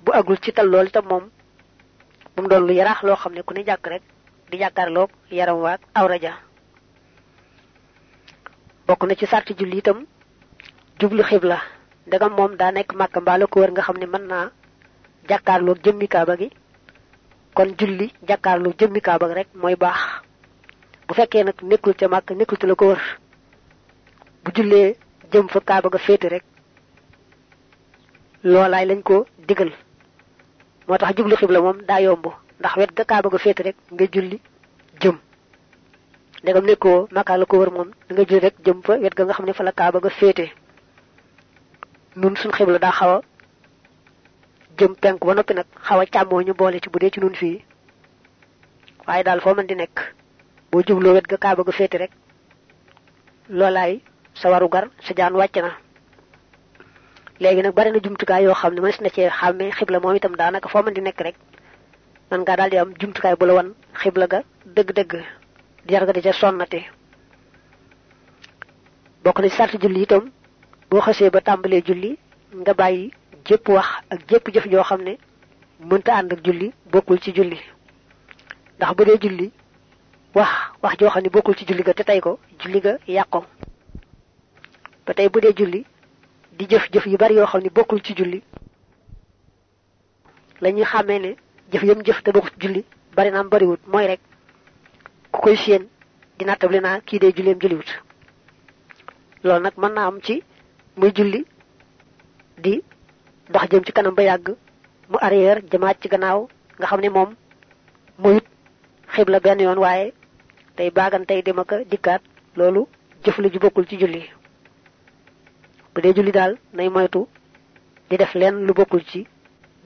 bu 0.04 0.12
agul 0.13 0.38
ci 0.39 0.52
tal 0.54 0.67
loolu 0.69 0.88
itam 0.88 1.06
moom 1.10 1.30
bu 2.36 2.41
mu 2.41 2.47
doon 2.47 2.65
lu 2.67 2.73
yaraax 2.73 3.04
loo 3.04 3.15
xam 3.15 3.34
ne 3.34 3.41
ku 3.43 3.54
ne 3.54 3.63
jàkk 3.65 3.88
rek 3.88 4.02
di 4.50 4.58
jàkkaarloog 4.58 5.10
yaram 5.32 5.58
waag 5.62 5.80
awra 5.93 6.17
ja. 6.19 6.34
Bokk 8.88 9.04
na 9.04 9.15
ci 9.15 9.26
sarti 9.28 9.54
julli 9.58 9.78
itam 9.78 10.06
jublu 11.00 11.23
xibla. 11.23 11.60
Moom 12.38 12.56
daa 12.56 12.71
nekk 12.71 12.93
màkka 12.95 13.19
mbaa 13.21 13.38
la 13.38 13.45
nga 13.52 13.82
xam 13.82 13.97
ne 14.00 14.06
mën 14.06 14.50
jàkkaarloog 15.29 15.77
jëmmi 15.85 16.07
kaaba 16.13 16.33
gi. 16.39 16.47
Kon 17.55 17.69
julli 17.79 18.07
jàkkaarloog 18.27 18.75
jëmmi 18.79 19.01
kaaba 19.07 19.25
rek 19.37 19.47
mooy 19.61 19.75
baax. 19.75 19.99
Bu 21.07 21.13
fekkee 21.13 21.43
nag 21.43 21.57
nekkul 21.69 21.93
ca 21.99 22.07
màkk 22.13 22.29
nekkul 22.37 22.57
ci 22.59 22.65
la 22.67 22.75
ko 22.75 22.85
wër. 22.91 23.01
Bu 24.43 24.49
jullee 24.55 24.95
jëm 25.31 25.47
fa 25.53 25.59
kaaba 25.69 25.89
ga 25.89 25.97
féete 26.05 26.27
rek 26.33 26.43
loolaay 28.43 28.85
lañ 28.85 29.01
ko 29.03 29.25
digal. 29.47 29.71
Moo 30.87 30.97
tax 30.97 31.15
jublu 31.17 31.35
xibla 31.35 31.59
moom 31.61 31.77
daa 31.87 32.01
yomb. 32.01 32.25
Ndax 32.59 32.75
wet 32.77 32.91
ga 32.97 33.03
kaaba 33.05 33.29
ga 33.29 33.37
féete 33.37 33.61
rek 33.63 33.75
nga 33.93 34.05
julli 34.13 34.37
jëm. 35.01 35.17
Ko 36.79 37.57
wër 37.59 37.71
moom 37.75 37.89
nga 38.11 38.23
julli 38.27 38.39
rek 38.45 38.55
jëm 38.65 38.81
fa 38.85 38.93
wet 39.03 39.15
ga 39.15 39.23
nga 39.23 39.33
xam 39.33 39.53
fa 39.53 39.63
la 39.63 39.71
kaaba 39.71 39.99
ga 39.99 40.09
nun 42.21 42.35
suñ 42.41 42.51
xibla 42.57 42.79
daa 42.79 42.91
xaw 42.99 43.11
jëm 44.77 44.95
penk 45.01 45.25
ba 45.25 45.33
noppi 45.33 45.53
nag 45.53 45.65
xaw 45.85 45.99
a 45.99 46.05
càmmoo 46.05 46.41
ñu 46.41 46.53
boole 46.53 46.79
ci 46.79 46.89
bu 46.89 46.99
dee 46.99 47.09
ci 47.11 47.19
nun 47.19 47.35
fii. 47.35 47.63
Waaye 49.07 49.23
daal 49.23 49.41
foo 49.41 49.53
mën 49.55 49.67
di 49.67 49.75
nekk 49.75 50.13
boo 50.71 50.83
jubloo 50.85 51.13
wet 51.13 51.27
ga 51.27 51.37
kaaba 51.37 51.63
ga 51.63 51.71
féete 51.71 51.97
rek 51.97 52.11
loolaay 53.49 54.01
sa 54.33 54.49
waru 54.49 54.69
gar 54.69 54.87
sa 55.05 55.13
jaan 55.15 55.33
wàcc 55.35 55.55
na. 55.61 55.71
Léegi 57.39 57.61
nag 57.61 57.73
bari 57.73 57.91
na 57.91 57.99
jumtukaay 57.99 58.43
yoo 58.43 58.53
xam 58.53 58.73
ne 58.73 58.81
mënees 58.81 59.01
na 59.01 59.09
cee 59.09 59.29
xàmmee 59.29 59.71
xibla 59.71 59.99
moom 59.99 60.15
itam 60.15 60.35
daanaka 60.35 60.69
foo 60.69 60.81
mën 60.83 60.93
di 60.93 61.01
nekk 61.01 61.21
rek 61.21 61.35
man 62.31 62.41
ngaa 62.41 62.55
daal 62.57 62.69
di 62.69 62.77
am 62.77 62.93
jumtukaay 62.99 63.35
bu 63.35 63.45
la 63.45 63.53
wan 63.53 63.73
xibla 64.01 64.27
ga 64.27 64.41
dëgg-dëgg 64.75 65.13
jar 65.87 66.03
nga 66.03 66.13
di 66.13 66.21
ca 66.21 66.33
sonnate 66.33 66.81
bokk 69.23 69.39
na 69.39 69.49
ci 69.49 69.55
sarti 69.55 69.77
julli 69.77 70.01
itam 70.03 70.31
boo 70.89 71.01
xasee 71.01 71.29
ba 71.29 71.39
tàmbalee 71.41 71.81
julli 71.85 72.17
nga 72.55 72.73
bàyyi 72.73 73.11
jépp 73.45 73.69
wax 73.69 73.87
ak 74.09 74.19
jépp 74.29 74.47
jëf 74.53 74.65
joo 74.71 74.83
xam 74.83 75.01
ne 75.03 75.17
mënta 75.79 76.15
ànd 76.15 76.33
ak 76.33 76.45
julli 76.45 76.71
bokkul 76.91 77.19
ci 77.19 77.31
julli. 77.35 77.59
Ndax 78.77 78.95
bu 78.95 79.05
dee 79.05 79.17
julli 79.21 79.51
wax 80.35 80.49
wax 80.81 80.97
joo 80.99 81.09
xam 81.09 81.23
ne 81.23 81.29
bokkul 81.29 81.55
ci 81.55 81.65
julli 81.67 81.83
ga 81.83 81.93
te 81.93 82.03
tey 82.03 82.19
ko 82.21 82.39
julli 82.63 82.79
ga 82.81 82.97
yàqo 83.07 83.43
ba 85.05 85.13
tey 85.13 85.29
bu 85.29 85.39
dee 85.41 85.53
julli 85.55 85.85
di 86.57 86.65
jëf 86.67 86.89
jëf 86.91 87.05
yu 87.05 87.17
bari 87.17 87.35
yoo 87.35 87.45
xam 87.47 87.61
ne 87.61 87.69
bokkul 87.69 88.01
ci 88.01 88.13
julli 88.15 88.41
la 90.61 90.71
ñuy 90.71 90.83
xàmmee 90.85 91.19
ne 91.19 91.35
jëf 91.71 91.83
yam 91.83 92.01
jëf 92.03 92.23
te 92.23 92.31
bokkul 92.31 92.51
julli 92.59 92.85
bari 93.15 93.31
naam 93.31 93.49
bariwut. 93.49 93.79
Mooy 93.87 94.07
rek 94.07 94.19
ku 95.31 95.41
koy 95.41 95.55
séen 95.57 95.87
di 96.37 96.45
nattabli 96.45 96.79
naa 96.79 96.99
kii 97.01 97.19
dee 97.19 97.31
julleem 97.35 97.59
julliwut. 97.61 97.89
Loolu 99.43 99.63
nag 99.63 99.73
mën 99.77 99.93
naa 99.93 100.07
am 100.07 100.19
ci 100.21 100.43
muy 100.97 101.11
julli 101.15 101.45
di 102.57 102.81
dox 103.49 103.63
jëm 103.71 103.83
ci 103.86 103.91
kanam 103.91 104.15
ba 104.15 104.23
yàgg 104.23 104.47
mu 105.10 105.17
arrière 105.21 105.62
jëmaat 105.71 105.97
ci 106.01 106.07
gannaaw 106.10 106.47
nga 106.79 106.88
xam 106.88 107.01
ne 107.01 107.10
moom 107.10 107.36
moyut 108.17 108.45
xibla 109.13 109.39
benn 109.39 109.60
yoon 109.62 109.77
waaye 109.79 110.13
tey 110.75 110.89
baagan 110.91 111.25
tey 111.25 111.41
dem 111.41 111.60
ak 111.60 111.71
dikkaat 111.89 112.21
loolu 112.55 112.88
jëf 113.23 113.38
la 113.38 113.49
ju 113.49 113.60
bokkul 113.60 113.86
ci 113.88 113.97
julli. 113.99 114.23
Bu 115.93 116.01
dee 116.01 116.13
julli 116.13 116.31
daal 116.31 116.57
nay 116.73 116.89
moytu 116.89 117.27
di 118.10 118.17
def 118.17 118.33
leen 118.36 118.65
lu 118.65 118.73
bokkul 118.73 119.03
ci 119.05 119.27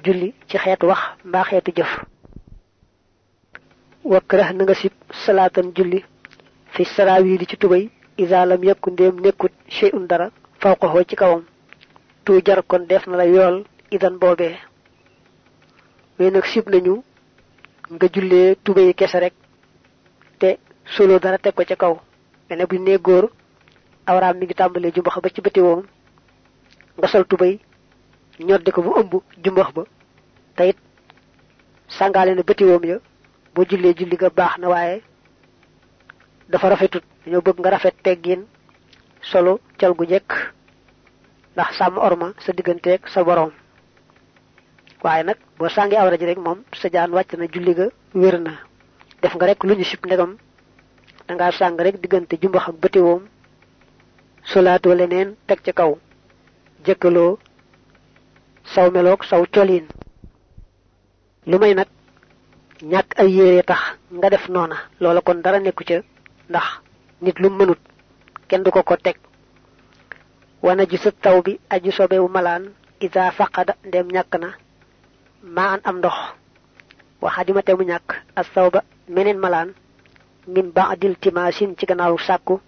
julli 0.04 0.34
ci 0.48 0.58
xeetu 0.58 0.86
wax 0.88 1.00
mbaa 1.26 1.44
xeetu 1.44 1.72
jëf. 1.76 2.04
Wakrah 4.04 4.54
na 4.54 4.64
nga 4.64 4.74
sib 4.74 4.92
salaatan 5.26 5.72
julli 5.76 6.04
fi 6.74 6.84
saraawi 6.86 7.38
di 7.38 7.46
ci 7.46 7.58
tubay 7.58 7.90
isa 8.18 8.46
lam 8.46 8.64
yekku 8.64 8.90
ndéem 8.92 9.16
nekkut 9.22 9.52
shay'un 9.70 10.08
dara 10.08 10.30
fawqahu 10.62 11.04
ci 11.10 11.16
kawam 11.16 11.44
tu 12.26 12.42
jar 12.46 12.62
kon 12.68 12.86
def 12.88 13.08
na 13.08 13.18
la 13.18 13.26
yool 13.26 13.64
idan 13.92 14.18
boobee 14.22 14.56
mais 16.20 16.32
nag 16.32 16.46
sib 16.46 16.70
nañu 16.70 17.04
nga 17.94 18.08
jullee 18.14 18.56
tubay 18.64 18.94
kese 18.94 19.18
rek 19.20 19.34
te 20.40 20.50
solo 20.96 21.20
dara 21.20 21.38
teg 21.38 21.54
ko 21.56 21.64
ca 21.70 21.76
kaw. 21.76 21.94
Mene 22.50 22.66
bu 22.70 22.78
nee 22.80 22.98
góor 23.06 23.26
awraam 24.06 24.38
mi 24.38 24.46
ngi 24.46 24.54
tàmbalee 24.54 24.92
jumbax 24.96 25.16
ba 25.22 25.30
ci 25.30 25.42
bëti 25.42 25.62
woom 25.62 25.82
nga 26.98 27.08
sol 27.08 27.26
tubay 27.28 27.60
ñoddi 28.48 28.72
ko 28.72 28.82
bu 28.82 28.92
ëmb 29.00 29.14
jumbax 29.44 29.70
ba. 29.76 29.84
Te 30.56 30.64
it 30.70 30.78
sàngaale 31.98 32.36
na 32.36 32.44
bëti 32.44 32.64
woom 32.66 32.84
ya 32.86 32.98
boo 33.54 33.66
jullee 33.70 33.94
julli 33.98 34.16
ga 34.18 34.30
baax 34.30 34.58
na 34.58 34.68
waaye 34.70 35.02
dafa 36.50 36.70
rafetut. 36.70 37.04
Dañoo 37.26 37.42
bëgg 37.42 37.60
nga 37.60 37.70
rafet 37.70 37.96
solo 39.22 39.60
cal 39.78 39.94
gu 39.94 40.06
ndax 41.56 41.70
sàmm 41.78 41.98
orma 41.98 42.28
sa 42.44 42.52
digganteeg 42.54 43.02
sa 43.14 43.24
boroom. 43.24 43.52
Waaye 45.04 45.24
nag 45.24 45.38
boo 45.58 45.70
sàngi 45.70 45.96
awra 45.98 46.18
ji 46.18 46.26
rek 46.26 46.38
moom 46.46 46.60
sa 46.80 46.88
jaan 46.94 47.12
wàcc 47.16 47.32
na 47.38 47.46
julli 47.54 47.74
ga 47.74 47.86
wér 48.14 48.40
na. 48.40 48.52
Def 49.22 49.34
nga 49.36 49.46
rek 49.46 49.64
lu 49.64 49.84
sib 49.84 50.06
ndegam. 50.06 50.38
Dangaa 51.28 51.52
sàng 51.52 51.78
rek 51.86 51.96
diggante 52.02 52.36
jumbax 52.42 52.68
ak 52.70 52.76
bëti 52.82 53.00
woom. 53.00 53.24
Solaatoo 54.52 54.96
leneen 54.96 55.36
teg 55.48 55.60
ca 55.66 55.72
kaw. 55.80 55.92
Jëkkaloo 56.86 57.38
saw 58.74 58.88
meloog 58.92 59.24
saw 59.24 59.44
coliin. 59.54 59.86
Lu 61.50 61.58
may 61.60 61.74
nag 61.74 61.88
ñàkk 62.92 63.10
ay 63.22 63.30
yére 63.36 63.64
tax 63.64 63.82
nga 64.18 64.30
def 64.30 64.48
noona. 64.50 64.78
Loola 65.00 65.22
kon 65.22 65.42
dara 65.44 65.60
nekku 65.60 65.84
ca 65.84 65.98
ndax 66.50 66.68
nit 67.22 67.40
lu 67.40 67.50
mënut 67.50 67.80
kenn 68.48 68.64
du 68.64 68.72
ko 68.72 68.96
teg 68.98 69.18
wana 70.64 70.86
ji 70.86 70.98
sa 70.98 71.12
taw 71.12 71.42
bi 71.42 71.60
aju 71.70 71.92
sobewu 71.92 72.28
malaan 72.30 72.64
isa 73.00 73.32
faqada 73.32 73.74
ndem 73.88 74.08
ñàkk 74.16 74.34
na 74.40 74.50
maa 75.44 75.74
an 75.76 75.82
am 75.84 75.98
ndox 75.98 76.14
waxa 77.22 77.44
dima 77.46 77.62
te 77.64 77.74
mu 77.74 77.84
ñàkk 77.84 78.10
as 78.36 78.48
saw 78.54 78.70
ba 78.70 78.84
meneen 79.10 79.38
malaan 79.40 79.74
min 80.48 80.72
ba'dil 80.72 81.16
timaasin 81.22 81.76
ci 81.78 81.86
gannaaw 81.86 82.18
sàkku 82.18 82.60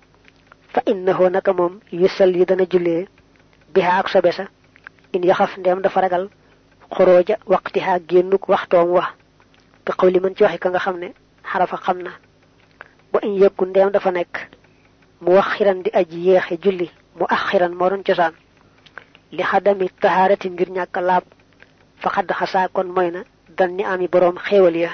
fa 0.73 0.81
innahu 0.85 1.29
naka 1.29 1.53
moom 1.53 1.79
yusal 1.91 2.35
yi 2.35 2.45
dana 2.45 2.65
jullee 2.69 3.07
biha 3.73 3.99
ak 3.99 4.09
sobe 4.09 4.31
sa 4.31 4.45
in 5.13 5.23
yaxaf 5.23 5.57
ndem 5.57 5.81
dafa 5.81 6.01
ragal 6.01 6.29
xorooja 6.95 7.37
waqtiha 7.45 7.99
génnuk 8.09 8.47
waxtoom 8.49 8.89
wa 8.89 9.05
bi 9.85 9.91
xaw 9.91 10.09
li 10.09 10.19
mën 10.19 10.35
ci 10.35 10.43
waxe 10.43 10.57
ka 10.59 10.69
nga 10.69 10.79
xam 10.79 10.97
ne 10.97 11.13
xarafa 11.43 11.77
xam 11.77 11.97
na 12.01 12.11
ba 13.11 13.19
in 13.21 13.37
yëkku 13.41 13.65
ndem 13.65 13.89
dafa 13.91 14.11
nekk 14.11 14.35
mu 15.21 15.31
wax 15.35 15.47
xiran 15.57 15.81
di 15.83 15.89
aji 15.93 16.19
yeexe 16.27 16.57
julli 16.61 16.89
mu 17.17 17.25
ax 17.29 17.41
xiran 17.49 17.73
moo 17.77 17.89
doon 17.89 18.03
cosaan. 18.03 18.33
Li 19.31 19.43
xadami 19.43 19.87
tahaarati 20.01 20.49
ngir 20.49 20.69
ñàkk 20.75 20.95
laab. 21.07 21.23
Fa 22.01 22.09
xadd 22.15 22.31
xasaa 22.39 22.67
kon 22.75 22.87
mooy 22.95 23.09
na 23.11 23.21
dan 23.57 23.71
ni 23.75 23.83
ami 23.83 24.07
boroom 24.07 24.37
xéewal 24.45 24.75
ya. 24.75 24.91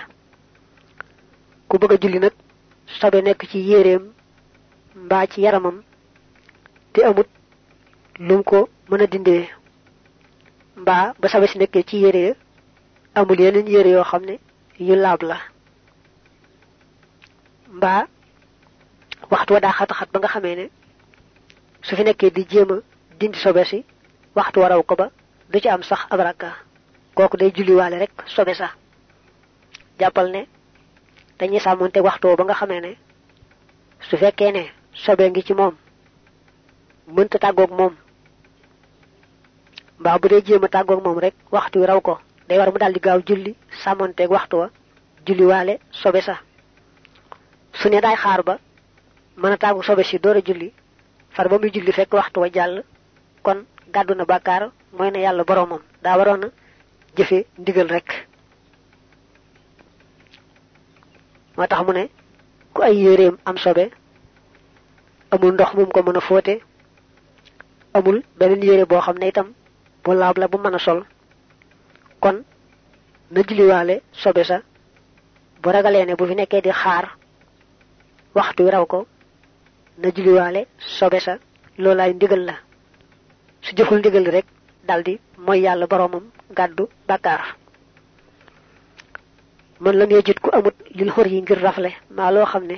Ku 1.67 1.77
bëgg 1.77 1.91
a 1.93 1.97
julli 2.01 2.19
nag 2.19 2.33
sobe 2.99 3.21
nekk 3.21 3.41
ci 3.49 3.59
yéreem 3.69 4.03
mbaa 4.95 5.27
ci 5.31 5.41
yaramam 5.41 5.77
te 6.93 6.99
amut 7.03 7.27
lum 8.19 8.43
ko 8.43 8.69
mën 8.89 9.01
a 9.01 9.07
dindee. 9.07 9.47
Mbaa 10.77 11.13
ba 11.19 11.27
sobe 11.29 11.47
si 11.47 11.57
nekkee 11.57 11.83
ci 11.83 11.97
yére 12.03 12.21
ya 12.27 12.33
amul 13.15 13.39
yeneen 13.39 13.67
yére 13.67 13.89
yoo 13.89 14.03
su 21.89 21.95
fi 21.95 22.03
nekkee 22.03 22.29
di 22.35 22.43
jéem 22.51 22.69
dindi 23.19 23.37
sobe 23.43 23.63
si 23.65 23.79
waxtu 24.37 24.59
waraw 24.61 24.81
ko 24.89 24.93
ba 24.95 25.07
du 25.51 25.59
ci 25.59 25.67
am 25.69 25.81
sax 25.81 26.01
ab 26.13 26.19
rakka. 26.19 26.49
Kooku 27.15 27.37
day 27.37 27.51
rek 27.99 28.11
sobe 28.35 28.53
sax. 28.53 28.71
Jàppal 29.99 30.27
ne 30.31 30.41
dañuy 31.39 31.59
sàmmonte 31.59 31.99
waxtu 31.99 32.35
ba 32.37 32.43
nga 32.43 32.53
xamee 32.53 32.81
ne 32.81 32.91
su 34.07 34.17
fekkee 34.17 34.51
ne 34.51 34.63
sobe 34.93 35.21
ngi 35.29 35.41
ci 35.43 35.53
moom 35.53 35.75
mënta 37.15 37.37
tàggoog 37.39 37.71
moom 37.79 37.95
mbaa 39.99 40.19
bu 40.21 40.27
dee 40.29 40.41
jéem 40.45 40.67
tàggoog 40.69 41.01
moom 41.03 41.19
rek 41.19 41.33
waxtu 41.51 41.85
raw 41.85 41.99
ko 42.01 42.19
day 42.47 42.57
war 42.59 42.71
mu 42.71 42.77
daal 42.77 42.93
di 42.93 42.99
gaaw 42.99 43.19
julli 43.27 43.55
sàmmonteeg 43.83 44.29
waxtu 44.29 44.55
wa 44.57 44.69
julliwaale 45.25 45.79
sobe 45.91 46.21
sax. 46.21 46.37
Su 47.73 47.89
ne 47.89 47.99
daay 48.01 48.15
xaar 48.15 48.43
ba 48.43 48.59
mën 49.37 49.57
a 49.59 49.81
sobe 49.83 50.03
si 50.03 50.19
door 50.19 50.37
julli 50.45 50.71
far 51.35 51.47
ba 51.49 51.57
muy 51.59 51.71
julli 51.73 51.91
fekk 51.91 52.13
waxtu 52.13 52.39
wa 52.39 52.49
jàll. 52.53 52.83
Kon 53.43 53.65
gàddu 53.93 54.13
na 54.15 54.25
bàkkaar 54.25 54.71
mooy 54.97 55.11
na 55.11 55.19
yàlla 55.19 55.43
boromam 55.43 55.81
daa 56.03 56.17
waroon 56.17 56.43
a 56.45 56.49
jëfe 57.17 57.45
ndigal 57.57 57.87
rek. 57.89 58.27
Moo 61.57 61.67
tax 61.67 61.81
mu 61.85 61.93
ne 61.93 62.03
ku 62.73 62.81
ay 62.81 62.95
yéreem 63.03 63.35
am 63.45 63.57
sobe 63.57 63.89
amul 65.31 65.53
ndox 65.53 65.73
mum 65.73 65.89
ko 65.91 65.99
mën 66.01 66.17
a 66.17 66.55
amul 67.97 68.23
beneen 68.37 68.63
yére 68.63 68.85
boo 68.85 69.01
xam 69.01 69.17
ne 69.19 69.27
itam 69.27 69.47
bu 70.03 70.11
laab 70.13 70.37
la 70.37 70.47
bu 70.47 70.57
mën 70.57 70.75
a 70.75 70.79
sol. 70.79 71.03
Kon 72.19 72.43
na 73.31 73.41
julliwaale 73.47 74.01
sobe 74.11 74.43
sa 74.43 74.61
bu 75.61 75.69
ragalee 75.71 76.05
ne 76.05 76.15
bu 76.15 76.25
fi 76.27 76.35
nekkee 76.35 76.61
di 76.61 76.71
xaar 76.71 77.05
waxtu 78.35 78.63
wi 78.63 78.71
raw 78.71 78.85
ko 78.85 79.07
na 80.01 80.09
julliwaale 80.15 80.61
sobe 80.97 81.19
sa 81.25 81.33
loolaay 81.83 82.11
ndigal 82.13 82.43
la. 82.47 82.55
Su 83.61 83.75
jëful 83.75 83.99
ndigal 83.99 84.25
rek 84.35 84.45
daldi 84.87 85.13
mooy 85.45 85.59
yàlla 85.65 85.85
boroomam 85.91 86.25
gàddu 86.57 86.83
bàkkaar. 87.07 87.41
Man 89.79 89.95
lam 89.99 90.09
yejit 90.11 90.39
ku 90.39 90.49
amut 90.53 90.75
lil 90.97 91.11
xor 91.11 91.27
yi 91.27 91.41
ngir 91.41 91.59
rafle 91.61 91.91
maa 92.17 92.31
loo 92.31 92.45
xam 92.45 92.63
ne 92.67 92.77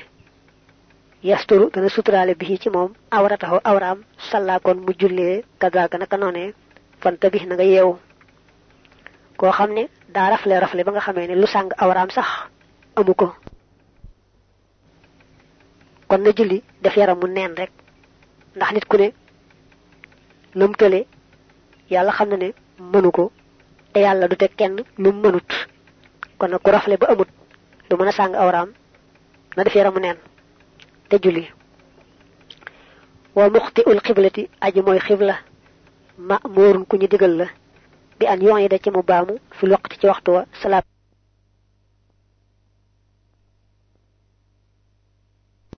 yasturu 1.23 1.69
dana 1.73 1.89
suturaale 1.89 2.33
bi 2.35 2.57
ci 2.61 2.69
moom 2.69 2.91
awrataxo 3.11 3.59
awraam 3.63 3.99
sallaakoon 4.29 4.77
mu 4.85 4.91
jullee 4.99 5.43
kadaaka 5.61 5.97
naka 5.97 6.17
noonee 6.17 6.53
fanta 7.01 7.29
bi 7.29 7.45
na 7.45 7.55
nga 7.55 7.63
yeewu. 7.63 7.97
Koo 9.37 9.51
xam 9.51 9.71
ne 9.73 9.83
daa 10.13 10.29
rafle 10.29 10.59
rafle 10.59 10.83
ba 10.83 10.91
nga 10.91 11.01
xamee 11.05 11.27
ne 11.27 11.35
lu 11.35 11.47
sàng 11.47 11.69
awraam 11.77 12.09
sax 12.09 12.27
amu 12.95 13.13
kon 16.11 16.23
na 16.27 16.31
julli 16.37 16.57
def 16.83 16.95
yaram 16.97 17.19
mu 17.21 17.27
neen 17.27 17.53
rek. 17.55 17.71
Ndax 18.55 18.71
nit 18.73 18.85
ku 18.89 18.97
ne 18.97 19.07
lam 20.59 20.73
tële 20.75 20.99
yàlla 21.89 22.11
xam 22.11 22.29
na 22.29 22.37
ne 22.37 22.49
te 23.93 23.99
yàlla 23.99 24.27
du 24.27 24.35
teg 24.35 24.51
kenn 24.59 24.75
lu 24.97 25.09
mënut. 25.13 25.49
Kon 26.37 26.49
nag 26.51 26.59
ku 26.63 26.69
rafle 26.71 26.97
ba 26.97 27.07
amut 27.11 27.29
lu 27.89 27.95
mën 27.97 28.07
a 28.07 28.11
sàng 28.11 28.35
awraam 28.35 28.69
na 29.55 29.63
def 29.63 29.75
yaramu 29.75 29.99
neen 29.99 30.17
te 31.09 31.15
julli. 31.23 31.47
Wa 33.35 33.49
muxti 33.49 33.81
ul 33.85 33.99
xiblati 34.03 34.49
aji 34.59 34.81
mooy 34.81 34.99
xibla 34.99 35.35
ma 36.17 36.39
moorun 36.55 36.85
ku 36.85 36.97
ñu 36.97 37.07
digal 37.07 37.33
la 37.37 37.45
bi 38.19 38.25
an 38.27 38.41
yoon 38.41 38.59
yi 38.61 38.67
da 38.67 38.77
ci 38.83 38.89
mu 38.91 39.01
baamu 39.01 39.39
fi 39.57 39.65
waqti 39.69 39.97
ci 39.99 40.07
waxtu 40.07 40.31
wa 40.31 40.45
salaat 40.61 40.85